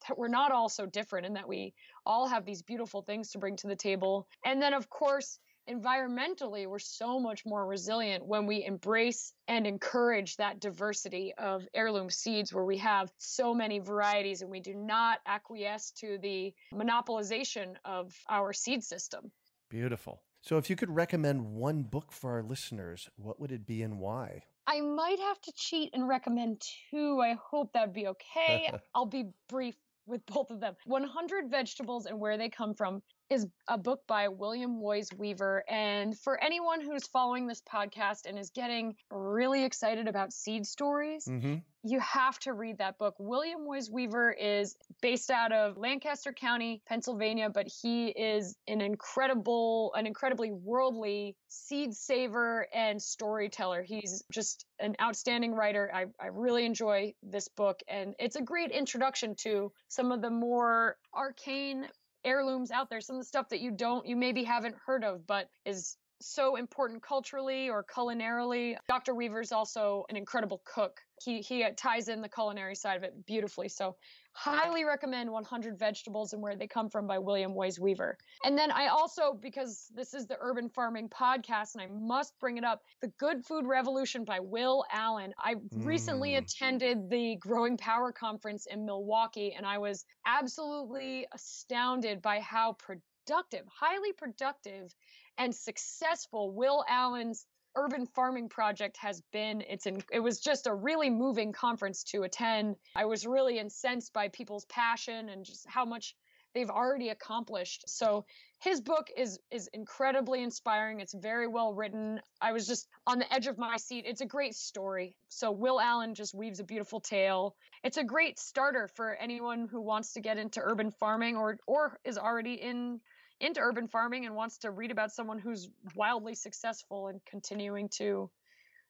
that 0.08 0.18
we're 0.18 0.28
not 0.28 0.52
all 0.52 0.68
so 0.68 0.86
different 0.86 1.26
and 1.26 1.36
that 1.36 1.48
we 1.48 1.74
all 2.10 2.26
have 2.26 2.44
these 2.44 2.60
beautiful 2.60 3.02
things 3.02 3.30
to 3.30 3.38
bring 3.38 3.54
to 3.54 3.68
the 3.68 3.76
table. 3.76 4.26
And 4.44 4.60
then, 4.60 4.74
of 4.74 4.90
course, 4.90 5.38
environmentally, 5.70 6.66
we're 6.66 6.80
so 6.80 7.20
much 7.20 7.46
more 7.46 7.64
resilient 7.64 8.26
when 8.26 8.46
we 8.46 8.64
embrace 8.64 9.32
and 9.46 9.64
encourage 9.64 10.36
that 10.36 10.58
diversity 10.58 11.32
of 11.38 11.68
heirloom 11.72 12.10
seeds 12.10 12.52
where 12.52 12.64
we 12.64 12.78
have 12.78 13.12
so 13.18 13.54
many 13.54 13.78
varieties 13.78 14.42
and 14.42 14.50
we 14.50 14.58
do 14.58 14.74
not 14.74 15.20
acquiesce 15.24 15.92
to 15.92 16.18
the 16.20 16.52
monopolization 16.74 17.76
of 17.84 18.12
our 18.28 18.52
seed 18.52 18.82
system. 18.82 19.30
Beautiful. 19.68 20.20
So, 20.42 20.56
if 20.56 20.68
you 20.68 20.74
could 20.74 20.90
recommend 20.90 21.44
one 21.44 21.84
book 21.84 22.10
for 22.10 22.32
our 22.32 22.42
listeners, 22.42 23.08
what 23.16 23.38
would 23.38 23.52
it 23.52 23.66
be 23.66 23.82
and 23.82 24.00
why? 24.00 24.42
I 24.66 24.80
might 24.80 25.18
have 25.20 25.40
to 25.42 25.52
cheat 25.54 25.90
and 25.92 26.08
recommend 26.08 26.62
two. 26.90 27.20
I 27.20 27.36
hope 27.50 27.72
that'd 27.72 27.94
be 27.94 28.08
okay. 28.08 28.72
I'll 28.94 29.06
be 29.06 29.26
brief 29.48 29.76
with 30.10 30.26
both 30.26 30.50
of 30.50 30.60
them. 30.60 30.74
100 30.84 31.50
Vegetables 31.50 32.06
and 32.06 32.18
Where 32.18 32.36
They 32.36 32.50
Come 32.50 32.74
From 32.74 33.00
is 33.30 33.46
a 33.68 33.78
book 33.78 34.00
by 34.08 34.26
William 34.28 34.80
Woys 34.80 35.08
Weaver. 35.16 35.62
And 35.68 36.18
for 36.18 36.42
anyone 36.42 36.80
who's 36.80 37.06
following 37.06 37.46
this 37.46 37.62
podcast 37.62 38.26
and 38.26 38.36
is 38.36 38.50
getting 38.50 38.96
really 39.10 39.64
excited 39.64 40.08
about 40.08 40.32
seed 40.32 40.66
stories, 40.66 41.24
Mm-hmm. 41.30 41.56
you 41.84 42.00
have 42.00 42.38
to 42.40 42.52
read 42.52 42.78
that 42.78 42.98
book. 42.98 43.14
William 43.18 43.66
Woys 43.66 43.88
Weaver 43.90 44.32
is 44.32 44.74
based 45.00 45.30
out 45.30 45.52
of 45.52 45.76
Lancaster 45.76 46.32
County, 46.32 46.82
Pennsylvania, 46.88 47.50
but 47.50 47.68
he 47.82 48.08
is 48.08 48.56
an 48.66 48.80
incredible, 48.80 49.92
an 49.94 50.06
incredibly 50.06 50.50
worldly 50.50 51.36
seed 51.48 51.94
saver 51.94 52.66
and 52.74 53.00
storyteller. 53.00 53.82
He's 53.82 54.24
just 54.32 54.66
an 54.80 54.96
outstanding 55.00 55.52
writer. 55.52 55.88
I, 55.94 56.06
I 56.20 56.28
really 56.32 56.64
enjoy 56.64 57.14
this 57.22 57.46
book, 57.46 57.78
and 57.86 58.14
it's 58.18 58.36
a 58.36 58.42
great 58.42 58.72
introduction 58.72 59.36
to 59.42 59.70
some 59.88 60.10
of 60.10 60.20
the 60.20 60.30
more 60.30 60.96
arcane 61.14 61.86
heirlooms 62.24 62.70
out 62.70 62.90
there, 62.90 63.00
some 63.00 63.16
of 63.16 63.22
the 63.22 63.26
stuff 63.26 63.48
that 63.50 63.60
you 63.60 63.70
don't, 63.70 64.06
you 64.06 64.16
maybe 64.16 64.44
haven't 64.44 64.76
heard 64.84 65.04
of, 65.04 65.26
but 65.26 65.48
is 65.64 65.96
so 66.20 66.56
important 66.56 67.02
culturally 67.02 67.70
or 67.70 67.84
culinarily. 67.84 68.76
Dr. 68.88 69.14
Weaver's 69.14 69.52
also 69.52 70.04
an 70.10 70.16
incredible 70.16 70.62
cook. 70.64 71.00
He 71.22 71.40
he 71.40 71.66
ties 71.76 72.08
in 72.08 72.20
the 72.20 72.28
culinary 72.28 72.74
side 72.74 72.96
of 72.96 73.02
it 73.02 73.26
beautifully. 73.26 73.68
So 73.68 73.96
highly 74.32 74.84
recommend 74.84 75.30
100 75.30 75.78
Vegetables 75.78 76.32
and 76.32 76.42
Where 76.42 76.56
They 76.56 76.66
Come 76.66 76.88
From 76.88 77.06
by 77.06 77.18
William 77.18 77.54
Woys 77.54 77.78
Weaver. 77.78 78.16
And 78.44 78.56
then 78.56 78.70
I 78.70 78.86
also, 78.88 79.34
because 79.34 79.90
this 79.94 80.14
is 80.14 80.26
the 80.26 80.36
Urban 80.40 80.68
Farming 80.68 81.08
Podcast, 81.08 81.74
and 81.74 81.82
I 81.82 81.88
must 81.88 82.38
bring 82.38 82.56
it 82.56 82.64
up, 82.64 82.82
The 83.00 83.08
Good 83.18 83.44
Food 83.44 83.66
Revolution 83.66 84.24
by 84.24 84.40
Will 84.40 84.84
Allen. 84.92 85.34
I 85.38 85.56
recently 85.72 86.30
Mm. 86.32 86.38
attended 86.38 87.10
the 87.10 87.36
Growing 87.36 87.76
Power 87.76 88.12
Conference 88.12 88.66
in 88.66 88.84
Milwaukee, 88.84 89.52
and 89.52 89.66
I 89.66 89.78
was 89.78 90.04
absolutely 90.26 91.26
astounded 91.32 92.22
by 92.22 92.40
how 92.40 92.74
productive, 92.74 93.66
highly 93.68 94.12
productive, 94.12 94.94
and 95.38 95.54
successful 95.54 96.52
Will 96.52 96.84
Allen's 96.88 97.46
urban 97.76 98.06
farming 98.06 98.48
project 98.48 98.96
has 98.96 99.22
been 99.32 99.62
it's 99.62 99.86
in, 99.86 100.02
it 100.12 100.20
was 100.20 100.40
just 100.40 100.66
a 100.66 100.74
really 100.74 101.10
moving 101.10 101.52
conference 101.52 102.02
to 102.04 102.22
attend. 102.22 102.76
I 102.96 103.04
was 103.04 103.26
really 103.26 103.58
incensed 103.58 104.12
by 104.12 104.28
people's 104.28 104.64
passion 104.66 105.28
and 105.28 105.44
just 105.44 105.66
how 105.68 105.84
much 105.84 106.14
they've 106.54 106.70
already 106.70 107.10
accomplished. 107.10 107.84
So 107.88 108.24
his 108.60 108.80
book 108.80 109.08
is 109.16 109.38
is 109.50 109.68
incredibly 109.72 110.42
inspiring. 110.42 111.00
It's 111.00 111.14
very 111.14 111.46
well 111.46 111.74
written. 111.74 112.20
I 112.40 112.52
was 112.52 112.66
just 112.66 112.88
on 113.06 113.18
the 113.18 113.32
edge 113.32 113.46
of 113.46 113.58
my 113.58 113.76
seat. 113.76 114.04
It's 114.06 114.20
a 114.20 114.26
great 114.26 114.54
story. 114.54 115.16
So 115.28 115.50
will 115.50 115.80
allen 115.80 116.14
just 116.14 116.34
weaves 116.34 116.60
a 116.60 116.64
beautiful 116.64 117.00
tale. 117.00 117.56
It's 117.84 117.96
a 117.96 118.04
great 118.04 118.38
starter 118.38 118.88
for 118.88 119.14
anyone 119.14 119.68
who 119.70 119.80
wants 119.80 120.12
to 120.14 120.20
get 120.20 120.38
into 120.38 120.60
urban 120.60 120.90
farming 120.90 121.36
or 121.36 121.58
or 121.66 121.98
is 122.04 122.18
already 122.18 122.54
in 122.54 123.00
into 123.40 123.60
urban 123.60 123.88
farming 123.88 124.26
and 124.26 124.34
wants 124.34 124.58
to 124.58 124.70
read 124.70 124.90
about 124.90 125.12
someone 125.12 125.38
who's 125.38 125.68
wildly 125.94 126.34
successful 126.34 127.08
and 127.08 127.20
continuing 127.24 127.88
to 127.88 128.30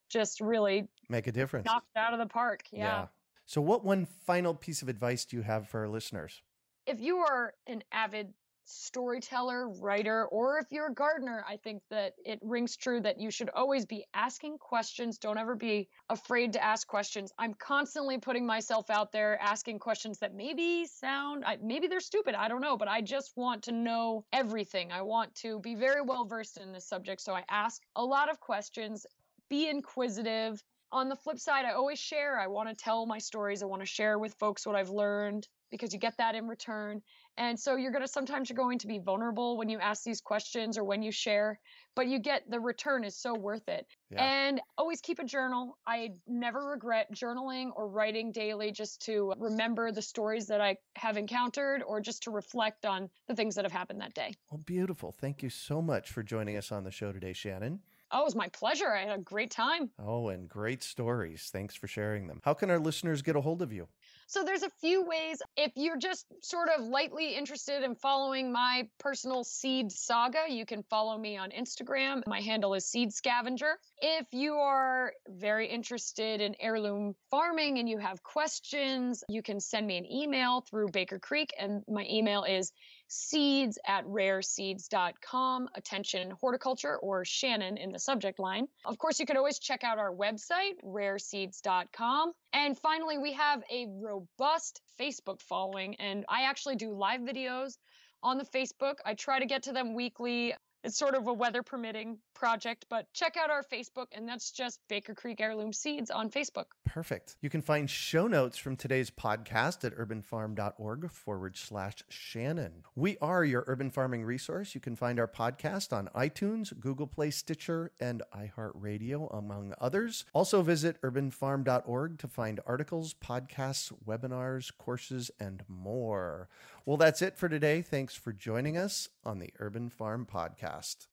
just 0.09 0.41
really 0.41 0.89
Make 1.09 1.27
a 1.27 1.33
difference. 1.33 1.67
knock 1.67 1.85
it 1.95 1.99
out 1.99 2.13
of 2.13 2.19
the 2.19 2.27
park. 2.27 2.63
Yeah. 2.73 3.07
So, 3.47 3.61
what 3.61 3.85
one 3.85 4.07
final 4.27 4.55
piece 4.55 4.83
of 4.83 4.89
advice 4.89 5.25
do 5.25 5.37
you 5.37 5.43
have 5.43 5.69
for 5.69 5.81
our 5.81 5.89
listeners? 5.89 6.43
If 6.87 7.01
you 7.01 7.19
are 7.19 7.55
an 7.67 7.83
avid 7.93 8.33
storyteller, 8.71 9.69
writer, 9.69 10.27
or 10.27 10.59
if 10.59 10.67
you're 10.71 10.89
a 10.89 10.95
gardener, 10.95 11.45
I 11.49 11.57
think 11.57 11.83
that 11.91 12.15
it 12.25 12.39
rings 12.43 12.77
true 12.77 13.01
that 13.01 13.21
you 13.21 13.31
should 13.31 13.51
always 13.51 13.85
be 13.85 14.05
asking 14.15 14.59
questions. 14.59 15.19
Don't 15.19 15.39
ever 15.39 15.55
be 15.55 15.89
afraid 16.09 16.53
to 16.55 16.65
ask 16.65 16.87
questions. 16.87 17.33
I'm 17.39 17.55
constantly 17.55 18.19
putting 18.19 18.47
myself 18.47 18.91
out 18.91 19.13
there 19.13 19.39
asking 19.41 19.81
questions 19.81 20.19
that 20.21 20.35
maybe 20.35 20.87
sound, 20.87 21.45
maybe 21.63 21.89
they're 21.89 22.01
stupid. 22.01 22.35
I 22.35 22.49
don't 22.49 22.61
know, 22.61 22.77
but 22.77 22.89
I 22.89 23.01
just 23.01 23.33
want 23.37 23.63
to 23.65 23.73
know 23.73 24.25
everything. 24.33 24.93
I 24.93 25.03
want 25.03 25.35
to 25.37 25.61
be 25.61 25.75
very 25.75 26.03
well 26.03 26.25
versed 26.25 26.59
in 26.59 26.73
this 26.73 26.87
subject. 26.87 27.21
So 27.21 27.35
I 27.35 27.45
ask 27.51 27.83
a 27.97 28.05
lot 28.05 28.31
of 28.31 28.41
questions, 28.41 29.07
be 29.49 29.69
inquisitive. 29.69 30.63
on 30.93 31.09
the 31.09 31.17
flip 31.17 31.39
side, 31.39 31.65
I 31.65 31.73
always 31.73 31.99
share. 31.99 32.39
I 32.39 32.47
want 32.47 32.69
to 32.69 32.75
tell 32.75 33.07
my 33.07 33.19
stories. 33.19 33.63
I 33.63 33.67
want 33.67 33.83
to 33.83 33.87
share 33.87 34.19
with 34.19 34.35
folks 34.35 34.67
what 34.67 34.75
I've 34.75 34.91
learned 34.91 35.47
because 35.71 35.93
you 35.93 36.01
get 36.01 36.17
that 36.19 36.35
in 36.35 36.49
return. 36.49 37.01
And 37.37 37.59
so 37.59 37.77
you're 37.77 37.93
going 37.93 38.03
to 38.03 38.09
sometimes 38.09 38.51
you're 38.51 38.57
going 38.57 38.79
to 38.79 38.87
be 38.87 38.99
vulnerable 38.99 39.57
when 39.57 39.69
you 39.69 39.79
ask 39.79 40.03
these 40.05 40.21
questions 40.21 40.77
or 40.77 40.85
when 40.85 41.03
you 41.03 41.11
share, 41.11 41.59
but 41.97 42.07
you 42.07 42.19
get 42.19 42.43
the 42.51 42.61
return 42.61 43.05
is 43.05 43.17
so 43.17 43.35
worth 43.35 43.69
it. 43.69 43.87
Yeah. 44.11 44.25
And 44.25 44.61
always 44.77 45.01
keep 45.01 45.19
a 45.19 45.25
journal. 45.25 45.79
I 45.87 46.11
never 46.27 46.67
regret 46.67 47.07
journaling 47.15 47.71
or 47.75 47.89
writing 47.89 48.33
daily 48.33 48.73
just 48.73 49.03
to 49.07 49.33
remember 49.39 49.91
the 49.91 50.03
stories 50.03 50.47
that 50.49 50.61
I 50.61 50.77
have 50.97 51.17
encountered 51.17 51.83
or 51.87 52.01
just 52.01 52.23
to 52.25 52.31
reflect 52.31 52.85
on 52.85 53.09
the 53.29 53.35
things 53.35 53.55
that 53.55 53.65
have 53.65 53.73
happened 53.73 54.01
that 54.01 54.15
day. 54.15 54.35
Well, 54.51 54.61
beautiful. 54.65 55.13
Thank 55.13 55.43
you 55.43 55.51
so 55.51 55.81
much 55.81 56.11
for 56.11 56.23
joining 56.23 56.57
us 56.57 56.71
on 56.71 56.85
the 56.85 56.91
show 56.91 57.13
today, 57.13 57.33
Shannon. 57.33 57.81
Oh, 58.13 58.23
it 58.23 58.25
was 58.25 58.35
my 58.35 58.49
pleasure. 58.49 58.93
I 58.93 59.05
had 59.05 59.19
a 59.19 59.23
great 59.23 59.53
time. 59.53 59.91
Oh, 59.99 60.29
and 60.29 60.49
great 60.49 60.83
stories. 60.83 61.49
Thanks 61.53 61.77
for 61.77 61.87
sharing 61.87 62.27
them. 62.27 62.41
How 62.43 62.55
can 62.55 62.69
our 62.69 62.81
listeners 62.81 63.23
get 63.23 63.37
a 63.37 63.41
hold 63.41 63.63
of 63.63 63.73
you? 63.73 63.87
So 64.31 64.45
there's 64.45 64.63
a 64.63 64.71
few 64.81 65.03
ways. 65.05 65.43
If 65.57 65.73
you're 65.75 65.99
just 65.99 66.25
sort 66.41 66.69
of 66.69 66.85
lightly 66.85 67.35
interested 67.35 67.83
in 67.83 67.97
following 67.97 68.53
my 68.53 68.89
personal 69.01 69.43
seed 69.43 69.91
saga, 69.91 70.45
you 70.49 70.65
can 70.65 70.85
follow 70.85 71.19
me 71.19 71.37
on 71.37 71.51
Instagram. 71.51 72.23
My 72.29 72.41
handle 72.41 72.75
is 72.75 72.87
Seed 72.87 73.13
Scavenger. 73.13 73.73
If 74.01 74.29
you 74.31 74.55
are 74.55 75.13
very 75.27 75.67
interested 75.67 76.41
in 76.41 76.55
heirloom 76.61 77.17
farming 77.29 77.81
and 77.81 77.89
you 77.89 77.99
have 77.99 78.23
questions, 78.23 79.25
you 79.29 79.43
can 79.43 79.59
send 79.59 79.89
me 79.89 79.99
an 79.99 80.07
email 80.07 80.61
through 80.61 80.91
Baker 80.93 81.19
Creek, 81.19 81.53
and 81.59 81.83
my 81.89 82.07
email 82.09 82.45
is 82.45 82.71
seeds 83.11 83.77
at 83.87 84.07
rareseeds.com. 84.07 85.69
Attention 85.75 86.31
horticulture 86.41 86.97
or 86.99 87.25
Shannon 87.25 87.77
in 87.77 87.91
the 87.91 87.99
subject 87.99 88.39
line. 88.39 88.69
Of 88.85 88.99
course, 88.99 89.19
you 89.19 89.27
can 89.27 89.37
always 89.37 89.59
check 89.59 89.83
out 89.83 89.99
our 89.99 90.15
website, 90.15 90.75
rareseeds.com. 90.85 92.33
And 92.53 92.79
finally, 92.79 93.19
we 93.19 93.33
have 93.33 93.63
a 93.71 93.87
robust 94.01 94.81
Facebook 94.99 95.41
following, 95.43 95.97
and 95.97 96.25
I 96.29 96.43
actually 96.43 96.77
do 96.77 96.93
live 96.95 97.21
videos 97.21 97.77
on 98.23 98.39
the 98.39 98.45
Facebook. 98.45 98.95
I 99.05 99.15
try 99.15 99.41
to 99.41 99.47
get 99.47 99.65
to 99.65 99.73
them 99.73 99.95
weekly. 99.95 100.55
It's 100.83 100.97
sort 100.97 101.15
of 101.15 101.27
a 101.27 101.33
weather 101.33 101.63
permitting 101.63 102.19
project, 102.35 102.87
but 102.89 103.07
check 103.13 103.37
out 103.37 103.51
our 103.51 103.63
Facebook, 103.63 104.07
and 104.13 104.27
that's 104.27 104.51
just 104.51 104.81
Baker 104.89 105.15
Creek 105.15 105.39
Heirloom 105.39 105.75
Seeds 105.75 106.11
on 106.11 106.31
Facebook. 106.31 106.65
Perfect. 106.87 107.37
You 107.43 107.51
can 107.51 107.61
find 107.61 107.89
show 107.89 108.27
notes 108.27 108.57
from 108.57 108.77
today's 108.77 109.11
podcast 109.11 109.85
at 109.85 109.95
urbanfarm.org 109.95 111.11
forward 111.11 111.59
slash 111.59 111.97
Shannon. 112.09 112.85
We 112.97 113.19
are 113.21 113.45
your 113.45 113.65
urban 113.67 113.91
farming 113.91 114.25
resource. 114.25 114.75
You 114.75 114.81
can 114.81 114.97
find 114.97 115.21
our 115.21 115.29
podcast 115.29 115.93
on 115.93 116.09
iTunes, 116.17 116.73
Google 116.81 117.07
Play, 117.07 117.31
Stitcher, 117.31 117.93
and 118.01 118.23
iHeartRadio, 118.35 119.37
among 119.37 119.75
others. 119.79 120.25
Also 120.33 120.63
visit 120.63 121.01
urbanfarm.org 121.03 122.19
to 122.19 122.29
find 122.29 122.59
articles, 122.67 123.15
podcasts, 123.15 123.93
webinars, 124.07 124.73
courses, 124.79 125.31
and 125.39 125.63
more. 125.69 126.49
Well, 126.87 126.97
that's 126.97 127.21
it 127.21 127.37
for 127.37 127.49
today. 127.49 127.83
Thanks 127.83 128.15
for 128.15 128.33
joining 128.33 128.77
us 128.77 129.09
on 129.25 129.39
the 129.39 129.53
Urban 129.59 129.91
Farm 129.91 130.27
Podcast. 130.31 131.09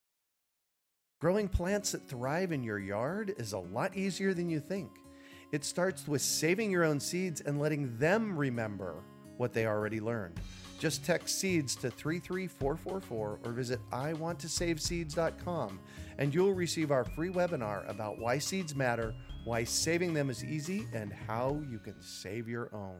Growing 1.19 1.49
plants 1.49 1.91
that 1.91 2.07
thrive 2.07 2.51
in 2.51 2.63
your 2.63 2.79
yard 2.79 3.33
is 3.37 3.51
a 3.51 3.59
lot 3.59 3.97
easier 3.97 4.33
than 4.33 4.49
you 4.49 4.59
think. 4.59 4.89
It 5.51 5.65
starts 5.65 6.07
with 6.07 6.21
saving 6.21 6.71
your 6.71 6.85
own 6.85 6.99
seeds 6.99 7.41
and 7.41 7.59
letting 7.59 7.97
them 7.97 8.37
remember 8.37 9.03
what 9.35 9.53
they 9.53 9.65
already 9.65 9.99
learned. 9.99 10.39
Just 10.79 11.03
text 11.03 11.39
seeds 11.39 11.75
to 11.77 11.89
33444 11.89 13.39
or 13.43 13.51
visit 13.51 13.79
iwanttosaveseeds.com 13.91 15.79
and 16.17 16.33
you'll 16.33 16.53
receive 16.53 16.91
our 16.91 17.03
free 17.03 17.29
webinar 17.29 17.89
about 17.89 18.19
why 18.19 18.37
seeds 18.37 18.75
matter, 18.75 19.13
why 19.43 19.63
saving 19.63 20.13
them 20.13 20.29
is 20.29 20.43
easy, 20.45 20.87
and 20.93 21.11
how 21.11 21.61
you 21.69 21.79
can 21.79 22.01
save 22.01 22.47
your 22.47 22.73
own. 22.73 22.99